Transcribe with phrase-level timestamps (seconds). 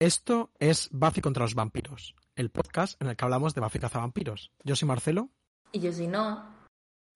[0.00, 4.52] Esto es Buffy contra los vampiros, el podcast en el que hablamos de Buffy cazavampiros.
[4.62, 5.30] Yo soy Marcelo.
[5.72, 6.54] Y yo soy Noah.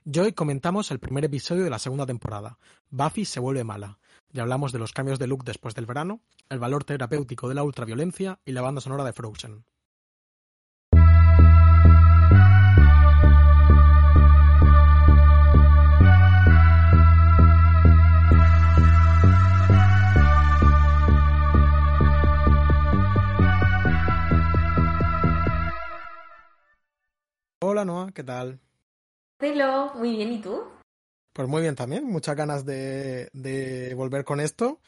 [0.05, 2.59] Y hoy comentamos el primer episodio de la segunda temporada.
[2.91, 4.01] Buffy se vuelve mala.
[4.33, 7.63] Y hablamos de los cambios de look después del verano, el valor terapéutico de la
[7.63, 9.65] ultraviolencia y la banda sonora de Frozen.
[27.73, 28.61] Hola Noah, ¿qué tal?
[29.41, 30.63] Hello, muy bien, ¿y tú?
[31.33, 34.79] Pues muy bien también, muchas ganas de, de volver con esto.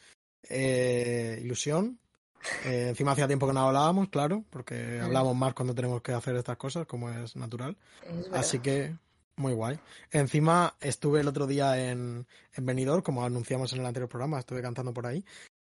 [0.47, 1.99] Eh, ilusión.
[2.63, 6.35] Eh, encima hacía tiempo que no hablábamos, claro, porque hablamos más cuando tenemos que hacer
[6.35, 7.75] estas cosas, como es natural.
[8.03, 8.95] Es Así que
[9.35, 9.79] muy guay.
[10.11, 14.61] Encima estuve el otro día en, en Benidorm, como anunciamos en el anterior programa, estuve
[14.61, 15.25] cantando por ahí.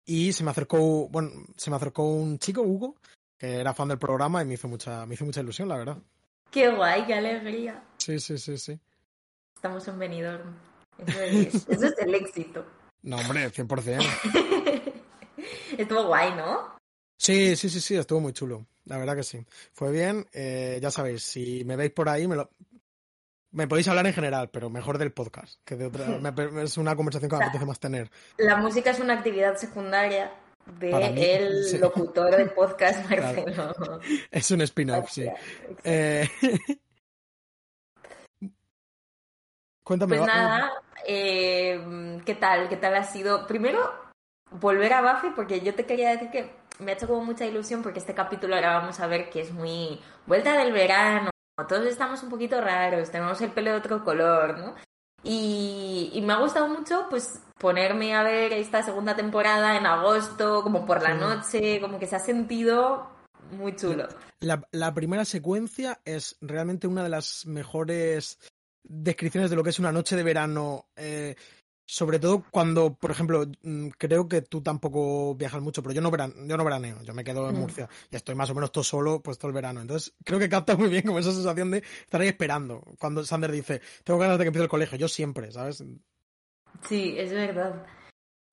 [0.04, 2.96] Y se me acercó, bueno, se me acercó un chico, Hugo,
[3.38, 6.02] que era fan del programa y me hizo mucha, me hizo mucha ilusión, la verdad.
[6.54, 7.82] Qué guay, qué alegría.
[7.98, 8.78] Sí, sí, sí, sí.
[9.56, 10.54] Estamos en Benidorm.
[11.04, 12.64] Eso es, eso es el éxito.
[13.02, 14.92] No, hombre, 100%.
[15.78, 16.76] Estuvo guay, ¿no?
[17.18, 18.66] Sí, sí, sí, sí, estuvo muy chulo.
[18.84, 19.44] La verdad que sí.
[19.72, 20.26] Fue bien.
[20.32, 22.48] eh, ya sabéis, si me veis por ahí, me lo...
[23.50, 26.06] Me podéis hablar en general, pero mejor del podcast, que de otra...
[26.20, 28.12] me- es una conversación que me O sea, apetece más tener.
[28.38, 30.30] La música es una actividad secundaria
[30.66, 31.78] de mí, el sí.
[31.78, 33.44] locutor del podcast Claro.
[33.46, 34.00] Marcelo.
[34.30, 35.26] Es un spin-off, sí.
[35.82, 36.28] Eh,
[39.84, 40.16] Cuéntame.
[40.16, 40.72] Pues nada,
[41.06, 42.68] eh, ¿qué tal?
[42.70, 43.46] ¿Qué tal ha sido?
[43.46, 43.92] Primero,
[44.50, 47.82] volver a Buffy, porque yo te quería decir que me ha hecho como mucha ilusión,
[47.82, 51.28] porque este capítulo ahora vamos a ver que es muy vuelta del verano,
[51.68, 54.74] todos estamos un poquito raros, tenemos el pelo de otro color, ¿no?
[55.24, 60.62] Y, y me ha gustado mucho, pues, ponerme a ver esta segunda temporada en agosto,
[60.62, 63.08] como por la noche, como que se ha sentido
[63.52, 64.06] muy chulo.
[64.40, 68.38] La, la primera secuencia es realmente una de las mejores
[68.82, 70.86] descripciones de lo que es una noche de verano.
[70.96, 71.36] eh,
[71.86, 76.10] sobre todo cuando, por ejemplo, mm, creo que tú tampoco viajas mucho, pero yo no,
[76.10, 77.58] veran, yo no veraneo, yo me quedo en Mm.
[77.58, 79.80] Murcia y estoy más o menos todo solo pues todo el verano.
[79.80, 82.82] Entonces creo que capta muy bien como esa sensación de estar ahí esperando.
[82.98, 85.84] Cuando Sander dice, tengo ganas de que empiece el colegio, yo siempre, ¿sabes?
[86.88, 87.86] Sí, es verdad.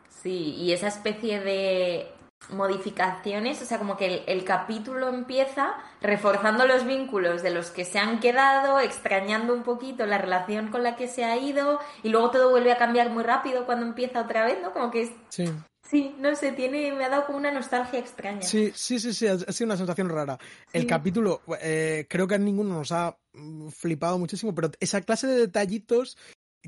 [0.10, 2.12] Sí, y esa especie de
[2.50, 7.86] modificaciones, o sea, como que el, el capítulo empieza reforzando los vínculos de los que
[7.86, 12.10] se han quedado, extrañando un poquito la relación con la que se ha ido, y
[12.10, 14.74] luego todo vuelve a cambiar muy rápido cuando empieza otra vez, ¿no?
[14.74, 15.46] Como que es, Sí.
[15.88, 18.42] sí, no sé, tiene, me ha dado como una nostalgia extraña.
[18.42, 20.38] Sí, sí, sí, sí, ha sido una sensación rara.
[20.74, 20.88] El Sí.
[20.88, 25.38] capítulo, eh, creo que a ninguno nos ha mm, flipado muchísimo, pero esa clase de
[25.38, 26.18] detallitos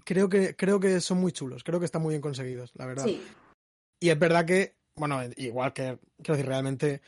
[0.05, 3.05] creo que, creo que son muy chulos, creo que están muy bien conseguidos, la verdad.
[3.05, 3.21] Sí,
[3.99, 7.01] Y es verdad que, bueno, igual que, quiero decir, realmente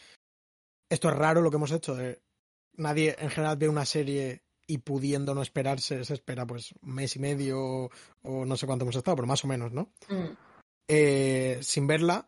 [0.89, 2.21] esto es raro lo que hemos hecho, de
[2.77, 7.15] nadie en general ve una serie y pudiendo no esperarse, se espera pues un mes
[7.15, 7.89] y medio o,
[8.23, 9.91] o no sé cuánto hemos estado, pero más o menos, ¿no?
[10.09, 10.37] Mm.
[10.87, 12.25] eh, sin verla,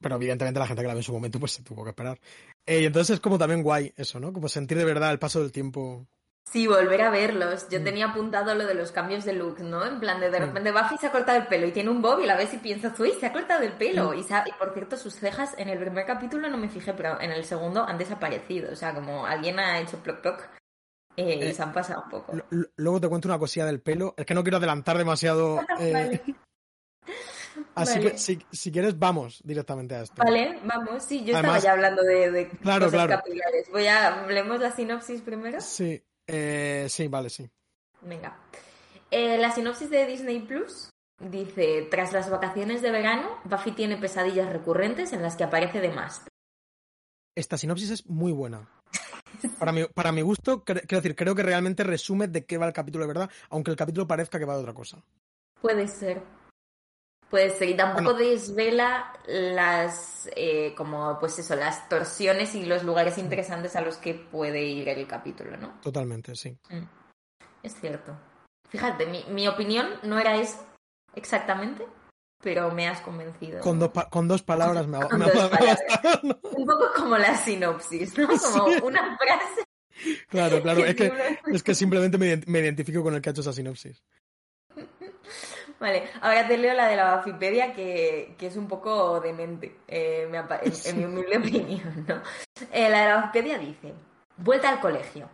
[0.00, 2.20] pero evidentemente la gente que la ve en su momento pues se tuvo que esperar.
[2.66, 4.32] Eh, y entonces es como también guay eso, ¿no?
[4.32, 6.06] Como sentir de verdad el paso del tiempo.
[6.48, 7.68] Sí, volver a verlos.
[7.68, 7.84] Yo Mm.
[7.84, 9.84] tenía apuntado lo de los cambios de look, ¿no?
[9.84, 10.42] En plan de de Mm.
[10.44, 12.58] repente Buffy se ha cortado el pelo y tiene un bob y la ves y
[12.58, 14.12] piensas, uy, se ha cortado el pelo.
[14.12, 14.18] Mm.
[14.18, 17.32] Y, y por cierto, sus cejas en el primer capítulo no me fijé, pero en
[17.32, 18.72] el segundo han desaparecido.
[18.72, 20.48] O sea, como alguien ha hecho ploc ploc
[21.16, 22.32] eh, y Eh, se han pasado un poco.
[22.76, 24.14] Luego te cuento una cosilla del pelo.
[24.16, 25.58] Es que no quiero adelantar demasiado.
[25.80, 26.22] eh, Vale.
[27.74, 28.12] Así Vale.
[28.12, 30.14] que si, si quieres, vamos directamente a esto.
[30.22, 31.02] Vale, vamos.
[31.02, 33.16] Sí, yo Además- estaba ya hablando de, de Claro, cosas claro.
[33.22, 33.68] capilares.
[33.72, 34.26] Voy a...
[34.28, 35.60] ¿Leemos la sinopsis primero?
[35.60, 37.48] Sí, eh, sí, vale, sí.
[38.02, 38.36] Venga.
[39.10, 44.52] Eh, la sinopsis de Disney Plus dice: Tras las vacaciones de verano, Buffy tiene pesadillas
[44.52, 46.26] recurrentes en las que aparece de más.
[47.34, 48.68] Esta sinopsis es muy buena.
[49.58, 52.72] Para mi, para mi gusto, quiero decir, creo que realmente resume de qué va el
[52.72, 55.02] capítulo de verdad, aunque el capítulo parezca que va de otra cosa.
[55.60, 56.22] Puede ser.
[57.30, 57.68] Puede ser.
[57.70, 58.18] Y tampoco Bueno.
[58.30, 64.14] desvela las, eh, como, pues eso, las torsiones y los lugares interesantes a los que
[64.14, 65.80] puede ir el capítulo, ¿no?
[65.82, 66.56] Totalmente, sí.
[66.70, 66.84] Mm.
[67.62, 68.16] Es cierto.
[68.70, 70.64] Fíjate, mi, mi opinión no era eso
[71.14, 71.86] exactamente,
[72.42, 73.60] pero me has convencido.
[73.60, 73.80] Con
[74.10, 75.78] con dos palabras me ha, Con me ha- dos me ha palabras.
[75.88, 76.38] bastado, ¿no?
[76.56, 78.26] Un poco como la sinopsis, ¿no?
[78.28, 78.38] Como
[78.70, 78.80] Sí.
[78.84, 79.64] una frase.
[80.28, 83.40] Claro, claro, es que, simplemente- es que simplemente me identifico con el que ha hecho
[83.40, 84.02] esa sinopsis.
[85.78, 90.26] Vale, ahora te leo la de la Wikipedia que, que es un poco demente, eh,
[90.30, 92.22] me en, en mi humilde opinión, ¿no?
[92.72, 93.92] Eh, la de la Wikipedia dice,
[94.38, 95.28] vuelta al colegio.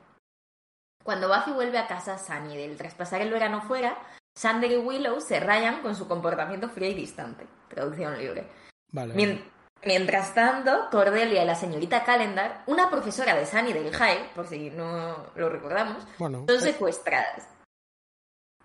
[1.05, 3.97] Cuando Buffy vuelve a casa Sunnydale tras pasar el verano fuera,
[4.35, 7.47] Sander y Willow se rayan con su comportamiento frío y distante.
[7.69, 8.47] Traducción libre.
[8.93, 9.15] Vale.
[9.15, 9.51] Mien-
[9.85, 15.27] Mientras tanto, Cordelia y la señorita Calendar, una profesora de Sunnydale High, por si no
[15.35, 17.49] lo recordamos, Bueno, son eh, secuestradas.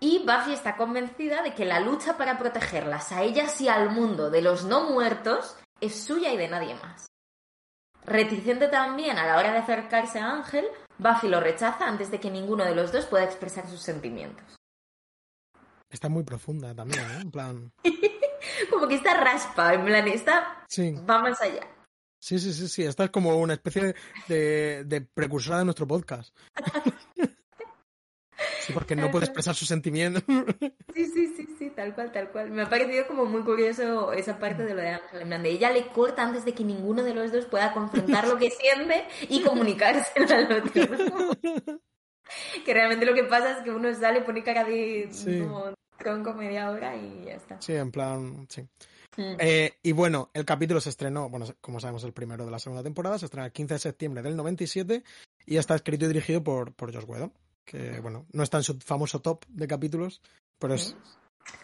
[0.00, 4.30] Y Buffy está convencida de que la lucha para protegerlas a ellas y al mundo
[4.30, 7.06] de los no muertos es suya y de nadie más.
[8.04, 10.64] Reticente también a la hora de acercarse a Ángel,
[10.98, 14.56] Buffy lo rechaza antes de que ninguno de los dos pueda expresar sus sentimientos.
[15.90, 17.20] está muy profunda también, ¿eh?
[17.22, 17.72] En plan.
[18.70, 21.66] Como que está raspa, en plan, está Sí, va más allá.
[22.20, 22.84] sí, sí, sí, sí.
[22.84, 23.94] Esta es como una especie
[24.28, 26.34] de, de precursora de nuestro podcast.
[28.60, 30.22] Sí, porque no puede expresar sus sentimientos.
[30.94, 32.50] Sí, sí, sí, sí, tal cual, tal cual.
[32.50, 35.32] Me ha parecido como muy curioso esa parte de lo de Ángel.
[35.32, 38.50] En ella le corta antes de que ninguno de los dos pueda confrontar lo que
[38.50, 40.72] siente y comunicárselo al otro.
[42.64, 45.40] que realmente lo que pasa es que uno sale, pone cara de Sí.
[45.40, 47.60] como tronco media hora y ya está.
[47.60, 48.62] Sí, en plan, sí.
[49.16, 49.36] Mm.
[49.38, 52.82] Eh, y bueno, el capítulo se estrenó, bueno, como sabemos, el primero de la segunda
[52.82, 55.02] temporada, se estrenó el 15 de septiembre del 97
[55.46, 57.32] y está escrito y dirigido por, por Josh Whedon,
[57.68, 60.22] que bueno, no está en su famoso top de capítulos,
[60.58, 60.96] pero es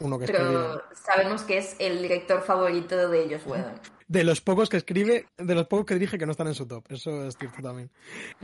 [0.00, 0.44] uno que escribe.
[0.50, 3.80] Pero sabemos que es el director favorito de ellos, Whedon.
[4.06, 6.66] De los pocos que escribe, de los pocos que dirige que no están en su
[6.66, 7.90] top, eso es cierto también.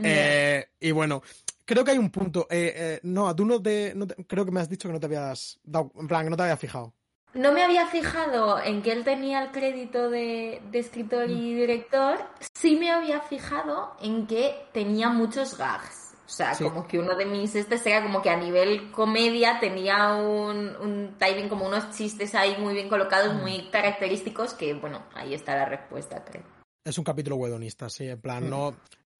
[0.03, 1.21] Eh, y bueno,
[1.65, 2.47] creo que hay un punto.
[2.49, 4.99] Eh, eh, no, tú no te, no te- Creo que me has dicho que no
[4.99, 5.91] te habías dado.
[5.99, 6.93] En plan, que no te habías fijado.
[7.33, 12.17] No me había fijado en que él tenía el crédito de, de escritor y director.
[12.55, 16.10] Sí me había fijado en que tenía muchos gags.
[16.31, 16.63] O sea, Sí.
[16.63, 21.15] como que uno de mis este era como que a nivel comedia tenía un, un
[21.19, 25.65] timing, como unos chistes ahí muy bien colocados, muy característicos, que bueno, ahí está la
[25.65, 26.43] respuesta, creo.
[26.85, 28.07] Es un capítulo wedonista, sí.
[28.07, 28.49] En plan, Mm.
[28.49, 28.73] no.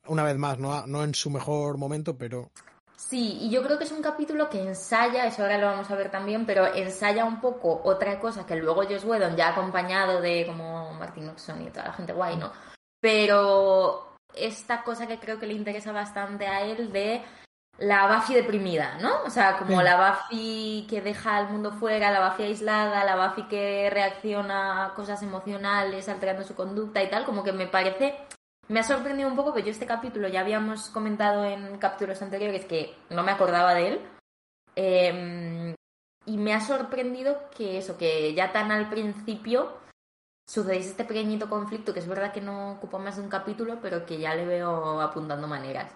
[0.08, 2.50] Una vez más, no, no en su mejor momento, pero.
[2.96, 5.96] Sí, y yo creo que es un capítulo que ensaya, eso ahora lo vamos a
[5.96, 10.46] ver también, pero ensaya un poco otra cosa que luego Joss Whedon ya acompañado de
[10.48, 12.54] como Martin Oxon y toda la gente guay, ¿no?
[13.02, 17.22] Pero esta cosa que creo que le interesa bastante a él de
[17.78, 19.24] la Buffy deprimida, ¿no?
[19.26, 19.84] O sea, como Sí.
[19.84, 24.94] la Buffy que deja al mundo fuera, la Buffy aislada, la Buffy que reacciona a
[24.94, 28.16] cosas emocionales, alterando su conducta y tal, como que me parece
[28.68, 32.64] me ha sorprendido un poco que yo este capítulo ya habíamos comentado en capítulos anteriores
[32.66, 34.02] que no me acordaba de él.
[34.78, 35.76] Eh,
[36.26, 39.76] y me ha sorprendido que eso, que ya tan al principio
[40.52, 44.06] sucediese este pequeñito conflicto, que es verdad que no ocupa más de un capítulo, pero
[44.06, 45.94] que ya le veo apuntando maneras.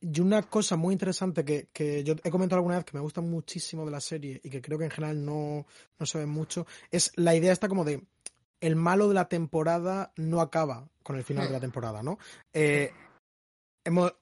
[0.00, 3.20] Y una cosa muy interesante que, que yo he comentado alguna vez que me gusta
[3.20, 5.66] muchísimo de la serie y que creo que en general no,
[5.98, 8.04] no se ve mucho, es la idea esta como de
[8.60, 12.18] el malo de la temporada no acaba con el final de la temporada, ¿no?
[12.52, 12.92] Eh,
[13.84, 14.14] hemos,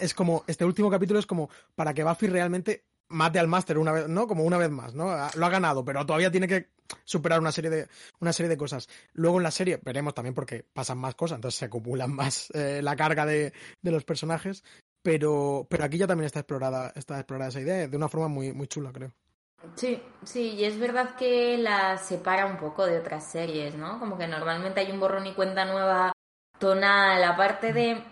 [0.00, 3.92] es como, este último capítulo es como para que Buffy realmente mate al máster una
[3.92, 4.26] vez, ¿no?
[4.26, 5.06] Como una vez más, ¿no?
[5.34, 6.68] Lo ha ganado, pero todavía tiene que
[7.04, 7.88] superar una serie de,
[8.20, 8.88] una serie de cosas.
[9.12, 12.80] Luego en la serie veremos también porque pasan más cosas, entonces se acumulan más eh,
[12.82, 13.52] la carga de,
[13.82, 14.64] de los personajes.
[15.02, 18.52] Pero, pero aquí ya también está explorada, está explorada esa idea de una forma muy,
[18.52, 19.12] muy chula, creo.
[19.74, 23.98] Sí, sí, y es verdad que la separa un poco de otras series, ¿no?
[23.98, 26.12] Como que normalmente hay un borrón y cuenta nueva
[26.58, 28.02] tonal, aparte de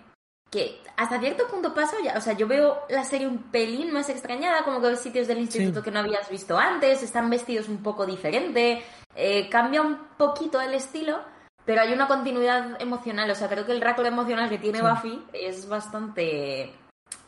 [0.50, 4.08] que hasta cierto punto pasa ya, o sea, yo veo la serie un pelín más
[4.08, 5.84] extrañada, como que ves sitios del instituto Sí.
[5.84, 8.82] que no habías visto antes, están vestidos un poco diferente,
[9.14, 11.20] eh, cambia un poquito el estilo,
[11.64, 14.84] pero hay una continuidad emocional, o sea, creo que el rato emocional que tiene Sí.
[14.84, 16.72] Buffy es bastante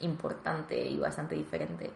[0.00, 1.90] importante y bastante diferente.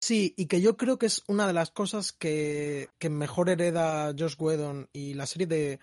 [0.00, 4.12] Sí, y que yo creo que es una de las cosas que, que mejor hereda
[4.16, 5.80] Josh Whedon y la serie de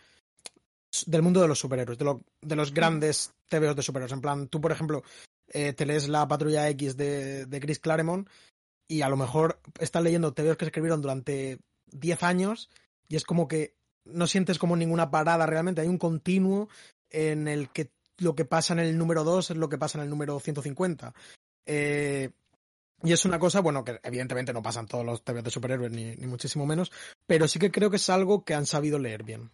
[1.05, 4.12] del mundo de los superhéroes, de, lo- de los grandes TVOs de superhéroes.
[4.13, 5.03] En plan, tú, por ejemplo,
[5.47, 8.27] eh, te lees la Patrulla X de, Chris Claremont
[8.88, 11.59] y a lo mejor estás leyendo TVOs que escribieron durante
[11.91, 12.69] 10 años
[13.07, 13.73] y es como que
[14.05, 15.81] no sientes como ninguna parada realmente.
[15.81, 16.69] Hay un continuo
[17.09, 20.03] en el que lo que pasa en el número 2 es lo que pasa en
[20.03, 21.13] el número 150.
[21.65, 22.29] Eh,
[23.01, 26.15] y es una cosa, bueno, que evidentemente no pasan todos los TVs de superhéroes, ni
[26.27, 26.91] muchísimo menos,
[27.27, 29.51] pero sí que creo que es algo que han sabido leer bien.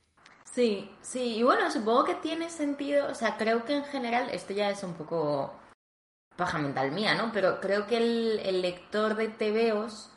[0.60, 4.52] Sí, sí, y bueno, supongo que tiene sentido, o sea, creo que en general, esto
[4.52, 5.54] ya es un poco
[6.36, 7.32] paja mental mía, ¿no?
[7.32, 10.14] Pero creo que el, el lector de TVOs,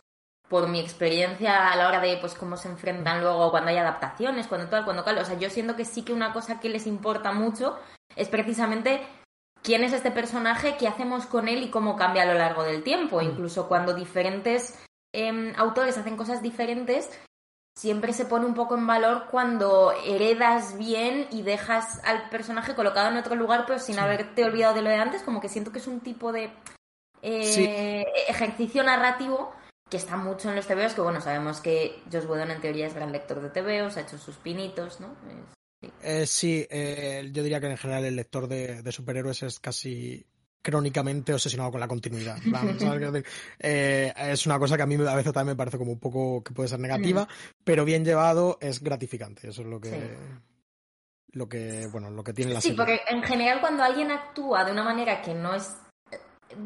[0.49, 4.49] por mi experiencia a la hora de, pues, cómo se enfrentan luego cuando hay adaptaciones,
[4.49, 6.89] cuando tal, cuando tal, o sea, yo siento que sí que una cosa que les
[6.89, 7.79] importa mucho
[8.17, 9.07] es precisamente
[9.63, 12.83] quién es este personaje, qué hacemos con él y cómo cambia a lo largo del
[12.83, 14.77] tiempo, incluso cuando diferentes
[15.15, 17.17] em, autores hacen cosas diferentes,
[17.75, 23.11] siempre se pone un poco en valor cuando heredas bien y dejas al personaje colocado
[23.11, 24.01] en otro lugar, pero sin Sí.
[24.01, 26.51] haberte olvidado de lo de antes, como que siento que es un tipo de
[27.23, 27.71] eh, Sí.
[28.29, 29.53] ejercicio narrativo
[29.89, 32.95] que está mucho en los TVOs, que bueno, sabemos que Josh Whedon en teoría es
[32.95, 35.15] gran lector de TVOs, ha hecho sus pinitos, ¿no?
[35.83, 39.61] Es- Eh, sí, eh, yo diría que en general el lector de, de superhéroes es
[39.61, 40.25] casi
[40.63, 42.39] crónicamente obsesionado con la continuidad.
[43.59, 46.43] Eh, es una cosa que a mí a veces también me parece como un poco
[46.43, 47.27] que puede ser negativa,
[47.65, 49.49] pero bien llevado es gratificante.
[49.49, 49.91] Eso es lo que.
[49.91, 49.97] Sí.
[51.35, 52.77] Lo que, bueno, lo que tiene la Sí, serie.
[52.77, 55.75] porque en general cuando alguien actúa de una manera que no es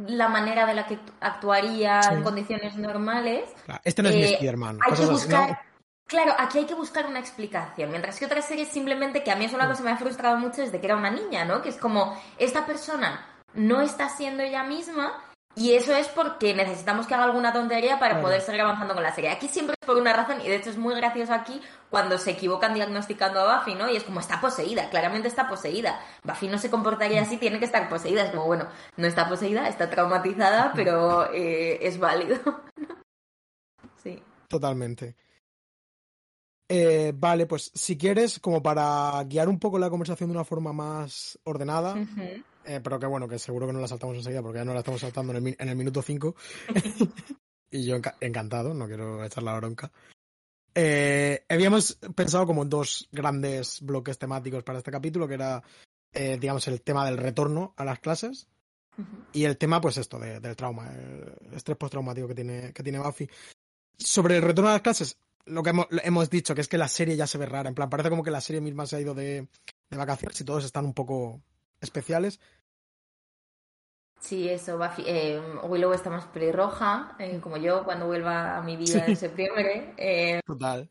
[0.08, 2.14] la manera de la que actuaría Sí.
[2.14, 4.80] en condiciones normales, Claro, Este no es mi eh, Spider-Man.
[4.84, 5.60] hay que buscar...
[6.08, 9.44] Claro, aquí hay que buscar una explicación, mientras que otras series simplemente, que a mí
[9.44, 11.62] es una cosa que me ha frustrado mucho desde que era una niña, ¿no?
[11.62, 13.24] Que es como, esta persona
[13.56, 15.22] no está siendo ella misma
[15.58, 19.14] y eso es porque necesitamos que haga alguna tontería para poder seguir avanzando con la
[19.14, 19.30] serie.
[19.30, 22.32] Aquí siempre es por una razón y de hecho es muy gracioso aquí cuando se
[22.32, 23.88] equivocan diagnosticando a Buffy, ¿no?
[23.88, 25.98] Y es como, está poseída, claramente está poseída.
[26.24, 28.24] Buffy no se comportaría así, tiene que estar poseída.
[28.24, 32.38] Es como, bueno, no está poseída, está traumatizada, pero eh, es válido.
[34.02, 34.22] sí.
[34.48, 35.16] Totalmente.
[36.68, 40.74] Eh, vale, pues si quieres, como para guiar un poco la conversación de una forma
[40.74, 41.94] más ordenada.
[42.66, 44.80] Eh, pero que bueno, que seguro que no la saltamos enseguida porque ya no la
[44.80, 46.34] estamos saltando en el, en el minuto 5.
[47.70, 49.90] y yo enca- encantado, no quiero echar la bronca.
[50.74, 55.62] Eh, habíamos pensado como dos grandes bloques temáticos para este capítulo, que era,
[56.12, 58.46] eh, digamos, el tema del retorno a las clases
[58.98, 59.08] Ujú.
[59.32, 62.98] y el tema, pues esto, de- del trauma, el estrés postraumático que tiene, que tiene
[62.98, 63.28] Buffy.
[63.98, 66.88] Sobre el retorno a las clases, lo que hemos, hemos dicho, que es que la
[66.88, 67.68] serie ya se ve rara.
[67.70, 69.48] En plan, parece como que la serie misma se ha ido de,
[69.88, 71.40] de vacaciones y todos están un poco
[71.80, 72.38] especiales.
[74.18, 78.76] Sí, eso, Buffy, eh, Willow está más pelirroja, eh, como yo, cuando vuelva a mi
[78.76, 79.94] vida en septiembre.
[79.96, 80.88] Eh, Total.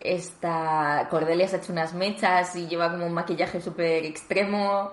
[0.00, 4.92] está, Cordelia se ha hecho unas mechas y lleva como un maquillaje súper extremo.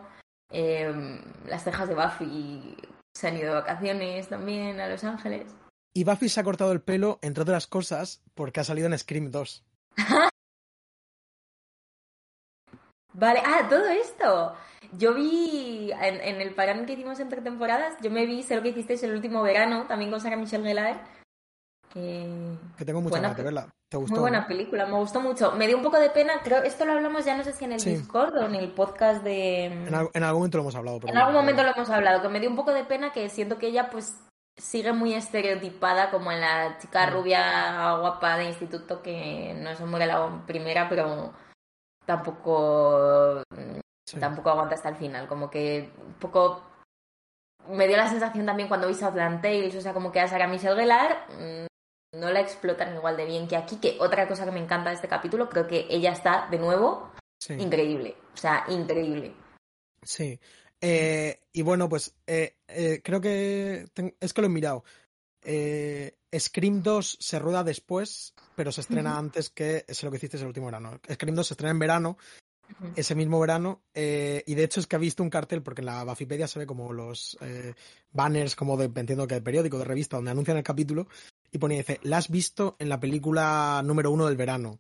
[0.51, 2.77] Eh, las cejas de Buffy
[3.13, 5.53] se han ido de vacaciones también a Los Ángeles.
[5.93, 9.31] Y Buffy se ha cortado el pelo, entre otras cosas, porque ha salido en Scream
[9.31, 9.65] 2.
[13.13, 14.53] Vale, ah, todo esto.
[14.93, 18.61] Yo vi en, en el parón que hicimos entre temporadas, yo me vi, sé lo
[18.61, 21.01] que hicisteis el último verano, también con Sarah Michelle Gellar.
[21.95, 23.67] Eh, Que tengo mucha ganas de verla.
[23.89, 24.13] ¿Te gustó?
[24.13, 25.51] Muy buena película, me gustó mucho.
[25.53, 27.73] Me dio un poco de pena, creo, esto lo hablamos ya no sé si en
[27.73, 27.89] el Sí.
[27.95, 29.65] Discord o en el podcast de...
[29.65, 30.99] En, al- en algún momento lo hemos hablado.
[30.99, 33.27] pero En algún momento lo hemos hablado, que me dio un poco de pena que
[33.29, 34.23] siento que ella pues
[34.55, 37.13] sigue muy estereotipada como en la chica Mm.
[37.13, 41.33] rubia guapa de instituto que no se muere la primera, pero
[42.09, 43.43] tampoco
[44.03, 44.19] sí.
[44.19, 46.63] tampoco aguanta hasta el final, como que un poco
[47.69, 50.47] me dio la sensación también cuando vi Southland Tales, o sea, como que a Sarah
[50.47, 54.51] Michelle Gellar mm, no la explotan igual de bien que aquí, que otra cosa que
[54.51, 57.11] me encanta de este capítulo, creo que ella está de nuevo
[57.41, 57.53] Sí.
[57.53, 59.33] increíble, o sea, increíble.
[60.03, 60.39] Sí.
[60.81, 63.85] Eh, y bueno, pues eh, eh, creo que
[64.19, 64.83] es que lo he mirado.
[66.37, 70.45] Scream 2 se rueda después, pero se estrena antes que es lo que hiciste el
[70.47, 70.99] último verano.
[71.11, 72.17] Scream 2 se estrena en verano,
[72.95, 75.87] ese mismo verano, eh, y de hecho es que ha visto un cartel, porque en
[75.87, 77.73] la Bafipedia se ve como los eh,
[78.11, 81.07] banners, como de, entiendo que de periódico, de revista, donde anuncian el capítulo,
[81.51, 84.79] y pone, dice, la has visto en la película número uno del verano.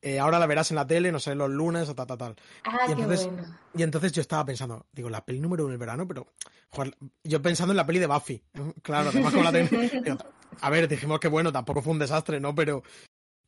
[0.00, 2.36] Eh, ahora la verás en la tele, no sé, los lunes o tal, tal, tal.
[2.64, 3.58] Ah, Y qué entonces- bueno.
[3.74, 6.28] Y entonces yo estaba pensando, digo, la peli número uno del verano, pero
[6.70, 8.42] joder, yo pensando en la peli de Buffy.
[8.82, 9.68] Claro, además como la ten-
[10.04, 10.16] digo,
[10.60, 12.54] A ver, dijimos que bueno, tampoco fue un desastre, ¿no?
[12.54, 12.82] Pero.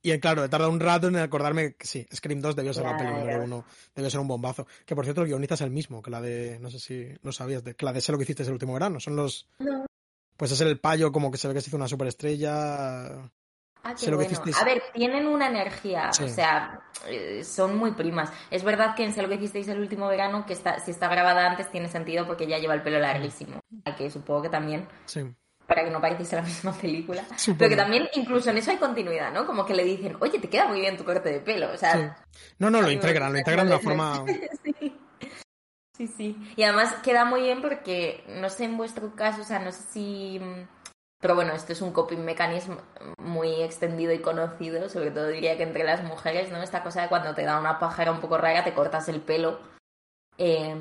[0.01, 2.85] Y eh, claro, he tardado un rato en acordarme que sí, Scream 2 debió ser
[2.85, 4.67] la peli número uno, debió ser un bombazo.
[4.87, 7.33] Que por cierto, el guionista es el mismo, que la de, no sé si lo
[7.33, 9.01] sabías, de, que la de Sé lo que hiciste el último verano.
[9.01, 9.49] Son los.
[9.59, 9.87] No.
[10.37, 13.29] Pues es el payo como que se ve que se hizo una superestrella.
[13.83, 14.31] Ah, qué bueno.
[14.61, 16.25] A ver, tienen una energía, Sí.
[16.25, 18.31] o sea, eh, son muy primas.
[18.51, 21.09] Es verdad que en Sé lo que hicisteis el último verano, que está, si está
[21.09, 23.61] grabada antes tiene sentido porque ya lleva el pelo larguísimo.
[23.97, 25.21] Que supongo que también, Sí.
[25.69, 27.23] Para que no pareciese la misma película.
[27.59, 29.47] Pero que también, incluso en eso hay continuidad, ¿no?
[29.47, 31.71] Como que le dicen, oye, te queda muy bien tu corte de pelo.
[31.71, 32.41] O sea, Sí.
[32.59, 34.25] No, no, lo integran, lo integran de una como forma.
[34.65, 34.97] sí.
[35.95, 36.55] Sí, sí.
[36.57, 39.83] Y además queda muy bien porque, no sé en vuestro caso, o sea, no sé
[39.93, 40.41] si...
[41.21, 42.75] Pero bueno, esto es un coping mechanism
[43.19, 46.63] muy extendido y conocido, sobre todo diría que entre las mujeres, ¿no?
[46.63, 49.59] Esta cosa de cuando te da una pájara un poco rara, te cortas el pelo.
[50.39, 50.75] Eh,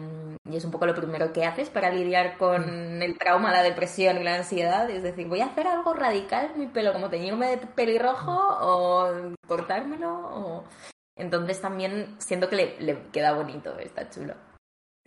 [0.50, 4.18] y es un poco lo primero que haces para lidiar con el trauma, la depresión
[4.20, 4.90] y la ansiedad.
[4.90, 9.34] Es decir, voy a hacer algo radical en mi pelo, como teñirme de pelirrojo o
[9.48, 10.10] cortármelo.
[10.14, 10.64] O...
[11.18, 14.34] Entonces también siento que le, le queda bonito, está chulo.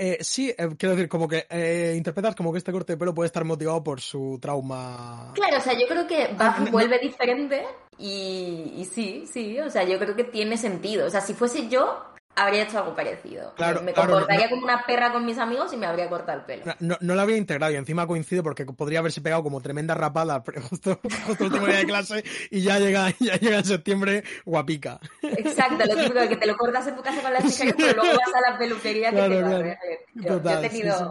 [0.03, 3.15] Eh, sí, eh, quiero decir, como que eh, interpretas como que este corte de pelo
[3.15, 5.31] puede estar motivado por su trauma.
[5.35, 7.67] Claro, o sea, yo creo que Ah, me- vuelve diferente
[7.99, 11.07] y, y sí, sí, o sea, yo creo que tiene sentido.
[11.07, 12.03] O sea, si fuese yo,
[12.37, 13.53] habría hecho algo parecido.
[13.55, 16.39] Claro, me claro, comportaría no- como una perra con mis amigos y me habría cortado
[16.39, 16.65] el pelo.
[16.81, 20.43] No, no lo había integrado y encima coincido porque podría haberse pegado como tremenda rapada
[20.71, 25.01] justo, justo el último día de clase y ya llega, ya llega en septiembre guapica.
[25.23, 28.03] Exacto, lo típico de que te lo cortas en tu casa con las tijeras, pero
[28.03, 29.79] luego vas a la peluquería que Claro, te va a ver.
[30.15, 31.05] Yo, he sí, tenido, sí.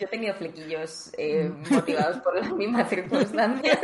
[0.00, 3.78] yo he tenido flequillos eh, motivados por las mismas circunstancias.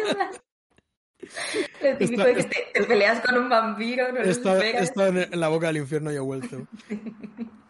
[1.81, 4.83] Lo típico Está- de que te, te peleas con un vampiro, no lo esperas.
[4.83, 6.59] estado en, en la boca del infierno y he vuelto.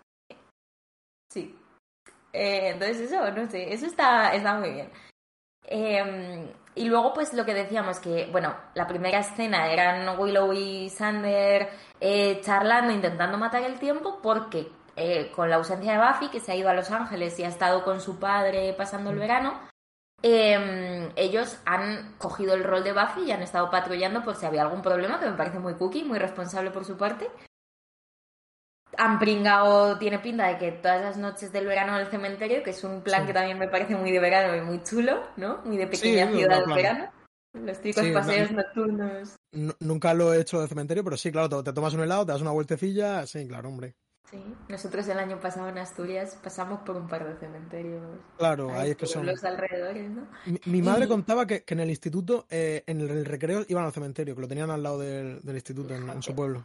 [1.30, 1.58] Sí.
[2.32, 4.90] Eh, entonces eso, no sé, eso está, está muy bien.
[5.64, 10.90] Eh, y luego, pues lo que decíamos, que, bueno, la primera escena eran Willow y
[10.90, 11.68] Sander
[12.00, 16.52] eh, charlando, intentando matar el tiempo, porque eh, con la ausencia de Buffy, que se
[16.52, 19.58] ha ido a Los Ángeles y ha estado con su padre pasando el verano,
[20.22, 24.62] eh, ellos han cogido el rol de Buffy y han estado patrullando por si había
[24.62, 27.28] algún problema, que me parece muy cookie, muy responsable por su parte.
[28.98, 32.70] Han pringado, tiene pinta de que todas las noches del verano en el cementerio, que
[32.70, 33.28] es un plan Sí.
[33.28, 35.62] que también me parece muy de verano y muy chulo, ¿no?
[35.64, 37.10] Muy de pequeña Sí, ciudad del verano.
[37.54, 39.36] Los típicos Sí, no, paseos nocturnos.
[39.52, 42.26] Nu- Nunca lo he hecho de cementerio, pero sí, claro, te, te tomas un helado,
[42.26, 43.94] te das una vueltecilla, sí, claro, hombre.
[44.32, 44.42] Sí.
[44.68, 48.02] Nosotros el año pasado en Asturias pasamos por un par de cementerios.
[48.38, 49.26] Claro, ahí ahí es que son...
[49.26, 50.26] Los alrededores, ¿no?
[50.46, 53.84] Mi, mi madre Y- contaba que, que en el instituto, eh, en el recreo, iban
[53.84, 56.64] al cementerio, que lo tenían al lado del, del instituto, en, en su pueblo.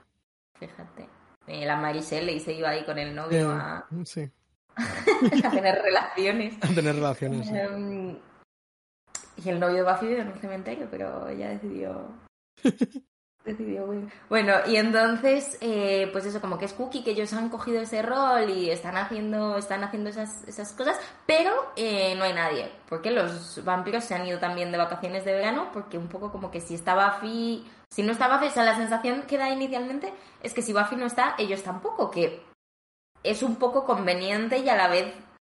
[0.58, 1.10] Fíjate.
[1.46, 4.30] Eh, la Mariselle y se iba ahí con el novio a, Eh, sí,
[5.44, 6.56] a tener relaciones.
[6.62, 7.48] a tener relaciones.
[7.48, 7.54] sí.
[7.56, 8.18] Em,
[9.44, 12.08] y el novio de Buffy vive en un cementerio, pero ella decidió.
[13.48, 13.88] decidió.
[14.30, 18.02] Bueno, y entonces, eh, pues eso, como que es cookie, que ellos han cogido ese
[18.02, 23.12] rol y están haciendo, están haciendo esas, esas cosas, pero eh, no hay nadie, porque
[23.12, 26.62] los vampiros se han ido también de vacaciones de verano, porque un poco como que
[26.62, 30.14] si está Buffy, si no está Buffy, o sea, la sensación que da inicialmente
[30.44, 32.42] es que si Buffy no está, ellos tampoco, que
[33.24, 35.14] es un poco conveniente y a la vez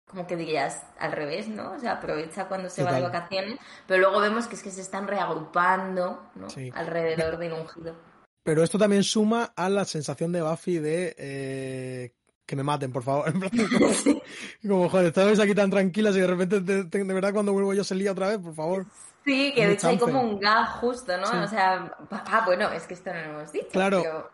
[0.10, 1.74] como que dirías al revés, ¿no?
[1.74, 4.82] O sea, aprovecha cuando se va de vacaciones, pero luego vemos que es que se
[4.82, 6.50] están reagrupando, ¿no?
[6.50, 6.72] Sí.
[6.74, 7.96] Alrededor del ungido.
[8.44, 12.14] Pero esto también suma a la sensación de Buffy de eh,
[12.46, 13.32] que me maten, por favor.
[14.68, 17.74] Como, joder, estabais aquí tan tranquilas y de repente, de, de- de verdad, cuando vuelvo
[17.76, 18.86] yo se lía otra vez, por favor.
[19.26, 21.28] Sí, que de hecho hay como un gag justo, ¿no?
[21.28, 21.36] Sí.
[21.38, 23.68] O sea, ah, bueno, es que esto no lo hemos dicho.
[23.72, 24.02] Claro.
[24.02, 24.32] Pero...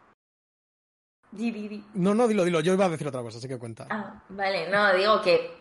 [1.31, 1.83] Di, di, di.
[1.95, 2.61] No, no, dilo, dilo.
[2.61, 3.87] Yo iba a decir otra cosa, así que cuenta.
[3.89, 5.57] Ah, vale, no, digo que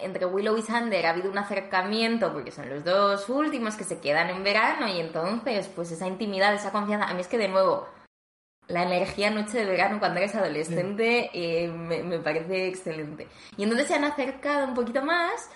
[0.00, 4.00] entre Willow y Sander ha habido un acercamiento porque son los dos últimos que se
[4.00, 7.48] quedan en verano y entonces pues esa intimidad, esa confianza, a mí es que de
[7.48, 7.86] nuevo
[8.68, 13.26] la energía noche de verano cuando eres adolescente eh, me, me parece excelente.
[13.56, 15.50] Y entonces se han acercado un poquito más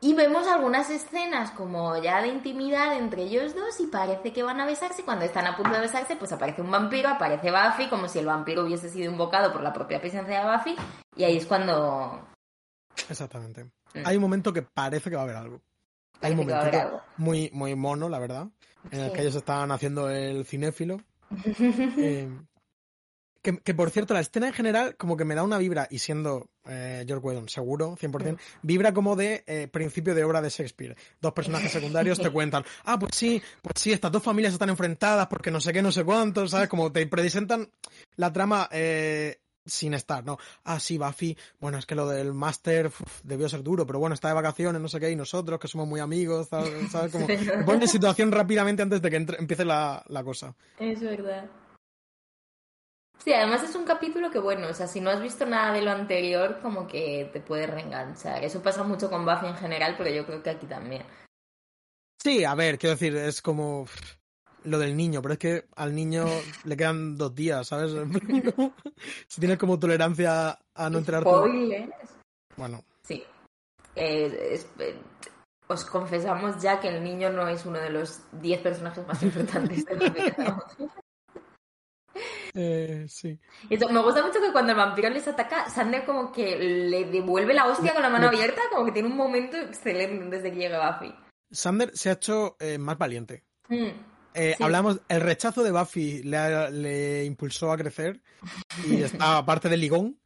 [0.00, 4.60] y vemos algunas escenas como ya de intimidad entre ellos dos y parece que van
[4.60, 5.02] a besarse.
[5.02, 8.26] Cuando están a punto de besarse, pues aparece un vampiro, aparece Buffy, como si el
[8.26, 10.76] vampiro hubiese sido invocado por la propia presencia de Buffy.
[11.16, 12.20] Y ahí es cuando
[13.08, 13.64] Exactamente.
[13.64, 14.02] Mm.
[14.04, 15.62] Hay un momento que parece que va a haber algo.
[16.20, 17.02] Hay un algo.
[17.16, 18.48] muy, muy mono, la verdad,
[18.90, 21.00] en el que ellos estaban haciendo el cinéfilo.
[21.96, 22.28] Eh,
[23.44, 25.98] que, que, por cierto, la escena en general como que me da una vibra, y
[25.98, 30.96] siendo eh, George Whedon, seguro, 100%, vibra como de eh, principio de obra de Shakespeare.
[31.20, 35.26] Dos personajes secundarios te cuentan, ah, pues sí, pues sí, estas dos familias están enfrentadas
[35.26, 36.70] porque no sé qué, no sé cuánto, ¿sabes?
[36.70, 37.68] Como te presentan
[38.16, 40.38] la trama eh, sin estar, ¿no?
[40.64, 42.90] Ah, sí, Buffy, bueno, es que lo del máster
[43.22, 45.86] debió ser duro, pero bueno, está de vacaciones, no sé qué, y nosotros que somos
[45.86, 46.70] muy amigos, ¿sabes?
[46.90, 47.12] ¿sabes?
[47.12, 50.54] Como, en situación rápidamente antes de que entre- empiece la, la cosa.
[50.78, 51.48] Es verdad.
[53.24, 55.80] Sí, además es un capítulo que, bueno, o sea, si no has visto nada de
[55.80, 58.44] lo anterior, como que te puede reenganchar.
[58.44, 61.04] Eso pasa mucho con Buffy en general, pero yo creo que aquí también.
[62.22, 63.86] Sí, a ver, quiero decir, es como
[64.64, 66.24] lo del niño, pero es que al niño
[66.64, 67.92] le quedan dos días, ¿sabes?
[69.28, 71.30] si tienes como tolerancia a no enterarte.
[71.30, 71.90] Spoilers.
[72.56, 73.22] Bueno, Sí.
[73.96, 74.96] Eh, es- eh,
[75.68, 79.84] os confesamos ya que el niño no es uno de los 10 personajes más importantes
[79.84, 80.62] de la vida.
[82.54, 83.38] eh, sí.
[83.70, 87.54] Eso, me gusta mucho que cuando el vampiro les ataca, Sander como que le devuelve
[87.54, 90.58] la hostia con la mano Le- abierta, como que tiene un momento excelente desde que
[90.58, 91.14] llega Buffy.
[91.50, 93.44] Sander se ha hecho eh, más valiente.
[93.68, 93.88] Mm.
[94.34, 94.62] Eh, Sí.
[94.64, 98.20] Hablamos, el rechazo de Buffy le, le impulsó a crecer
[98.86, 100.18] y está aparte de ligón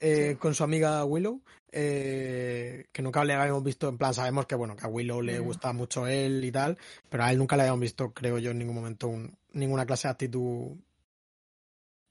[0.00, 0.36] eh, Sí.
[0.36, 1.42] con su amiga Willow,
[1.72, 5.38] eh, que nunca le habíamos visto, en plan, sabemos que bueno, que a Willow le
[5.40, 6.78] gusta mucho él y tal,
[7.10, 10.08] pero a él nunca le habíamos visto, creo yo, en ningún momento un- ninguna clase
[10.08, 10.76] de actitud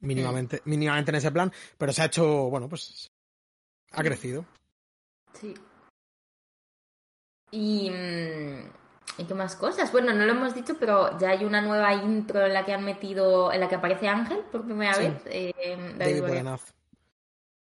[0.02, 3.10] mínimamente, mínimamente en ese plan, pero se ha hecho, bueno, pues
[3.92, 4.46] ha crecido.
[5.34, 5.54] Sí.
[7.52, 8.70] Y, mm,
[9.18, 9.92] ¿Y qué más cosas?
[9.92, 12.86] Bueno, no lo hemos dicho, pero ya hay una nueva intro en la que han
[12.86, 15.04] metido, en la que aparece Ángel por primera Sí.
[15.04, 15.22] vez.
[15.26, 15.54] eh,
[15.98, 16.48] David David.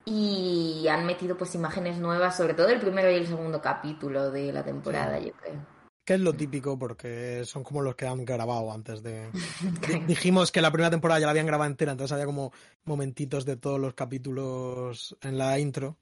[0.07, 4.53] Y han metido pues imágenes nuevas, sobre todo el primero y el segundo capítulo de
[4.53, 5.67] la temporada, yo creo.
[6.05, 9.31] Que es lo típico porque son como los que han grabado antes de...
[9.89, 12.53] Di- Dijimos que la primera temporada ya la habían grabado entera, entonces había como
[12.85, 15.97] momentitos de todos los capítulos en la intro.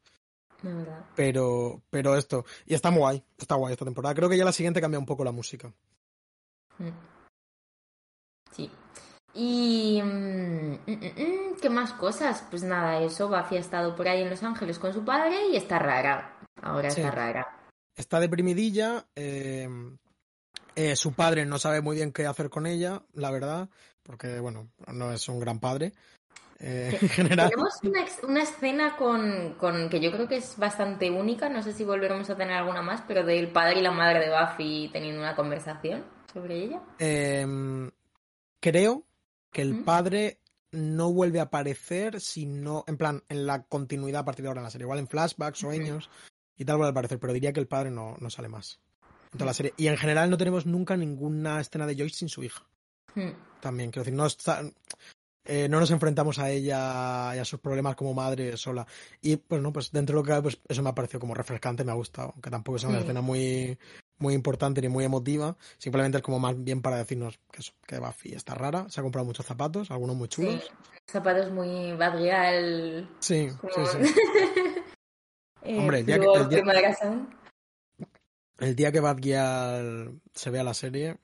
[0.63, 1.05] Verdad.
[1.17, 4.15] Pero, pero esto, y está guay, está guay esta temporada.
[4.15, 5.73] Creo que ya la siguiente cambia un poco la música.
[6.79, 6.89] Mm.
[8.53, 8.71] Sí.
[9.35, 10.01] Y...
[10.03, 12.45] mm, mm, ¿Qué más cosas?
[12.51, 15.57] Pues nada, eso, Buffy ha estado por ahí en Los Ángeles con su padre y
[15.57, 16.39] está rara.
[16.61, 17.01] Ahora Sí.
[17.01, 17.59] está rara.
[17.97, 19.69] Está deprimidilla, eh,
[20.75, 23.69] eh, su padre no sabe muy bien qué hacer con ella, la verdad,
[24.03, 25.93] porque, bueno, no es un gran padre
[26.63, 27.51] eh, en general.
[27.51, 27.75] Tenemos
[28.23, 32.31] una, escena con, con que yo creo que es bastante única, no sé si volveremos
[32.31, 36.05] a tener alguna más, pero del padre y la madre de Buffy teniendo una conversación
[36.33, 36.81] sobre ella.
[36.99, 37.47] Eh,
[38.61, 39.05] creo
[39.51, 39.85] que el ¿Mm?
[39.85, 40.39] padre
[40.71, 44.65] no vuelve a aparecer, sino, en plan, en la continuidad a partir de ahora en
[44.65, 44.85] la serie.
[44.85, 46.09] Igual en flashbacks, sueños
[46.57, 48.81] y tal vuelve a aparecer, pero diría que el padre no, no sale más
[49.33, 49.75] en toda la serie.
[49.77, 52.65] Y en general no tenemos nunca ninguna escena de Joyce sin su hija.
[53.61, 54.63] También, quiero decir, no, está-
[55.45, 58.87] eh, no nos enfrentamos a ella y a sus problemas como madre sola.
[59.21, 61.35] Y pues no, pues dentro de lo que cabe, pues eso me ha parecido como
[61.35, 62.31] refrescante, me ha gustado.
[62.35, 63.03] Aunque tampoco es una Sí.
[63.03, 63.79] escena muy,
[64.19, 65.57] muy importante ni muy emotiva.
[65.79, 68.87] Simplemente es como más bien para decirnos que eso, que Buffy está rara.
[68.89, 70.71] Se ha comprado muchos zapatos, algunos muy Sí, chulos.
[71.07, 73.09] zapatos muy Bad Girl.
[73.19, 73.99] Sí, sí, como- sí.
[75.63, 77.35] eh, Hombre, el día que- el día- Primavera Sound.
[78.59, 81.17] El día que Bad Gyal se vea la serie,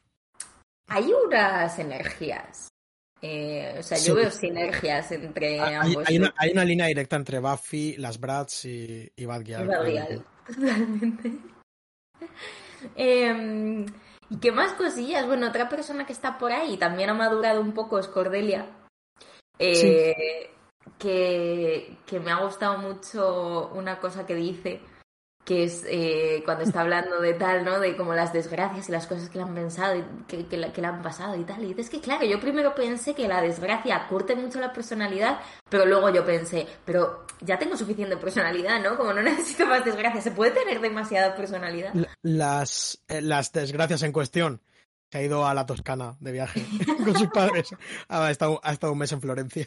[0.89, 2.69] Hay unas energías.
[3.21, 4.21] Eh, o sea, yo Sí.
[4.21, 6.05] veo sinergias entre hay, ambos.
[6.09, 9.69] hay una, hay una línea directa entre Buffy, las Bratz y, y Bad Girl,
[10.47, 11.33] Totalmente.
[12.97, 13.87] Eh,
[14.31, 15.27] ¿Y qué más cosillas?
[15.27, 18.67] Bueno, otra persona que está por ahí y también ha madurado un poco es Cordelia.
[19.59, 20.51] Eh,
[20.99, 24.81] que, que me ha gustado mucho una cosa que dice,
[25.49, 27.81] que es eh, cuando está hablando de tal, ¿no?
[27.81, 30.87] De como las desgracias y las cosas que le han pensado y que, que, le
[30.87, 31.65] han pasado y tal.
[31.65, 35.87] Y dices que, claro, yo primero pensé que la desgracia curte mucho la personalidad, pero
[35.87, 38.99] luego yo pensé, pero ya tengo suficiente personalidad, ¿no?
[38.99, 40.21] Como no necesito más desgracia.
[40.21, 41.95] ¿Se puede tener demasiada personalidad?
[42.21, 44.61] Las, eh, las desgracias en cuestión.
[45.11, 46.63] Se ha ido a la Toscana de viaje
[47.05, 47.71] con sus padres.
[48.09, 49.67] Ha estado, ha estado un mes en Florencia.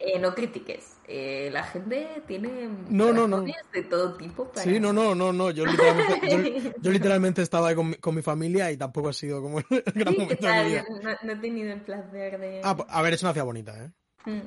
[0.00, 0.96] Eh, no critiques.
[1.06, 3.42] Eh, la gente tiene No, no, no.
[3.42, 4.62] de todo tipo para...
[4.64, 5.50] Sí, no, no, no, no.
[5.52, 9.12] Yo literalmente, yo, yo literalmente estaba ahí con mi, con mi familia y tampoco ha
[9.12, 10.66] sido como el gran Sí, ¿qué momento de mi tal?
[10.68, 10.84] vida.
[11.02, 12.60] No, no he tenido el placer de...
[12.64, 13.90] Ah, a ver, es una ciudad bonita, ¿eh?
[14.28, 14.40] Mm.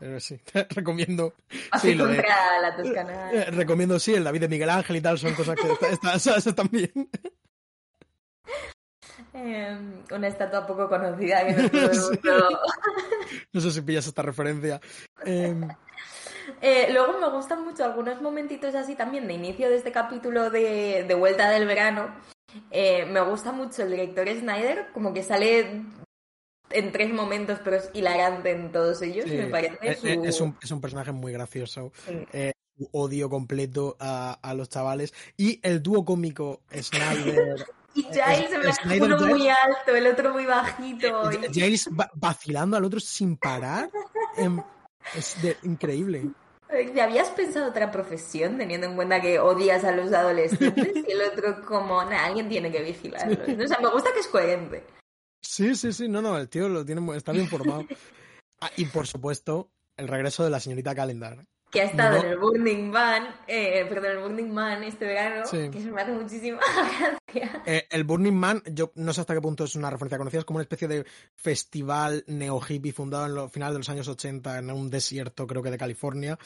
[0.00, 1.34] Pero sí, te recomiendo.
[1.80, 3.30] Sí, lo de, la Toscana.
[3.32, 6.36] eh, recomiendo, sí, el David de Miguel Ángel y tal, son cosas que está- está-
[6.36, 6.90] están bien.
[9.34, 9.78] Eh,
[10.10, 12.20] una estatua poco conocida que no Sí.
[13.52, 14.80] No sé si pillas esta referencia.
[15.24, 15.54] Eh,
[16.60, 21.04] Eh, luego me gustan mucho algunos momentitos así también de inicio de este capítulo de,
[21.06, 22.12] de vuelta del verano.
[22.72, 25.82] Eh, me gusta mucho el director Snyder, como que sale
[26.70, 29.78] en tres momentos, pero es hilarante en todos ellos, sí, me parece.
[29.82, 31.92] eh, su- es, un, es un personaje muy gracioso.
[32.06, 32.26] Sí.
[32.90, 35.14] odio completo a, a los chavales.
[35.36, 37.64] Y el dúo cómico Snyder.
[37.94, 38.50] Y Giles,
[38.84, 39.30] en uno Giles.
[39.36, 41.30] muy alto, el otro muy bajito.
[41.32, 43.90] y- James va- vacilando al otro sin parar.
[44.36, 44.62] em,
[45.14, 46.30] es de- increíble.
[46.68, 51.04] ¿Te habías pensado otra profesión teniendo en cuenta que odias a los adolescentes?
[51.06, 53.38] Y el otro como, nah, alguien tiene que vigilarlos.
[53.46, 54.84] O sea, me gusta que es coherente.
[55.42, 56.08] Sí, sí, sí.
[56.08, 57.84] No, no, el tío lo tiene, está bien formado.
[58.62, 61.44] Ah, y por supuesto, el regreso de la señorita Calendar.
[61.72, 62.24] Que ha estado No.
[62.24, 65.70] en el Burning Man, eh, perdón, el Burning Man este verano, Sí.
[65.70, 66.58] que se me hace muchísima
[67.32, 67.62] gracia.
[67.66, 70.44] Eh, el Burning Man, yo no sé hasta qué punto es una referencia conocida, es
[70.44, 74.70] como una especie de festival neo-hippie fundado en los finales de los años 80 en
[74.70, 76.38] un desierto, creo que de California,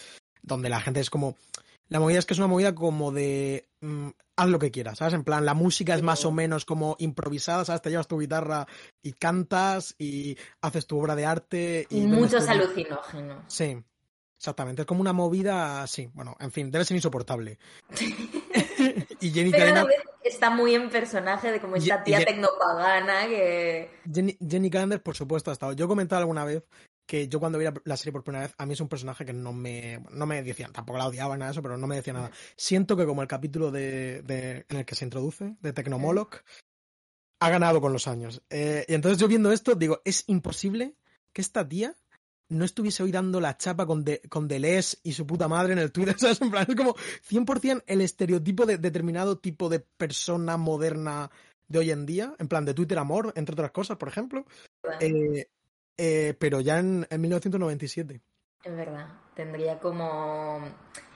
[0.42, 1.36] donde la gente es como...
[1.88, 3.68] La movida es que es una movida como de...
[3.80, 5.14] mm, haz lo que quieras, ¿sabes?
[5.14, 7.80] En plan, la música es más o menos como improvisada, ¿sabes?
[7.82, 8.66] Te llevas tu guitarra
[9.02, 11.86] y cantas y haces tu obra de arte.
[11.90, 13.44] Y muchos tu- alucinógenos.
[13.46, 13.76] Sí,
[14.36, 14.82] exactamente.
[14.82, 17.58] Es como una movida, sí, bueno, en fin, debe ser insoportable.
[19.20, 19.86] y Jenny Pero
[20.22, 23.90] está muy en personaje de como esta tía tecnopagana que...
[24.12, 25.72] Jenny, Jenny Calendar, por supuesto, ha estado.
[25.72, 26.64] Yo he comentado alguna vez
[27.06, 29.32] que yo cuando vi la, serie por primera vez, a mí es un personaje que
[29.32, 32.12] no me, no me decían, tampoco la odiaba nada de eso, pero no me decía
[32.12, 32.32] nada.
[32.56, 36.42] Siento que como el capítulo de, de- en el que se introduce, de Tecnomoloch,
[37.40, 38.42] ha ganado con los años.
[38.50, 40.96] Eh, y entonces yo viendo esto, digo, es imposible
[41.32, 41.94] que esta tía
[42.48, 45.78] no estuviese hoy dando la chapa con, de, con Deleuze y su puta madre en
[45.78, 46.40] el Twitter, ¿sabes?
[46.40, 51.30] En plan, es como 100% el estereotipo de determinado tipo de persona moderna
[51.68, 54.46] de hoy en día, en plan de Twitter Amor, entre otras cosas, por ejemplo,
[55.00, 55.48] eh,
[55.96, 58.20] eh, pero ya en, en 1997.
[58.62, 60.60] Es verdad, tendría como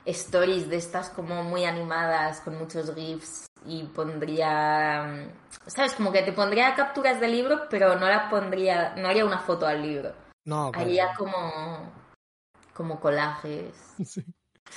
[0.04, 5.30] stories de estas como muy animadas con muchos gifs y pondría,
[5.66, 5.94] ¿sabes?
[5.94, 9.66] Como que te pondría capturas del libro, pero no la pondría, no haría una foto
[9.66, 10.12] al libro.
[10.50, 10.88] No, claro.
[10.88, 11.92] Haría como,
[12.74, 13.72] como collages.
[14.04, 14.24] Sí.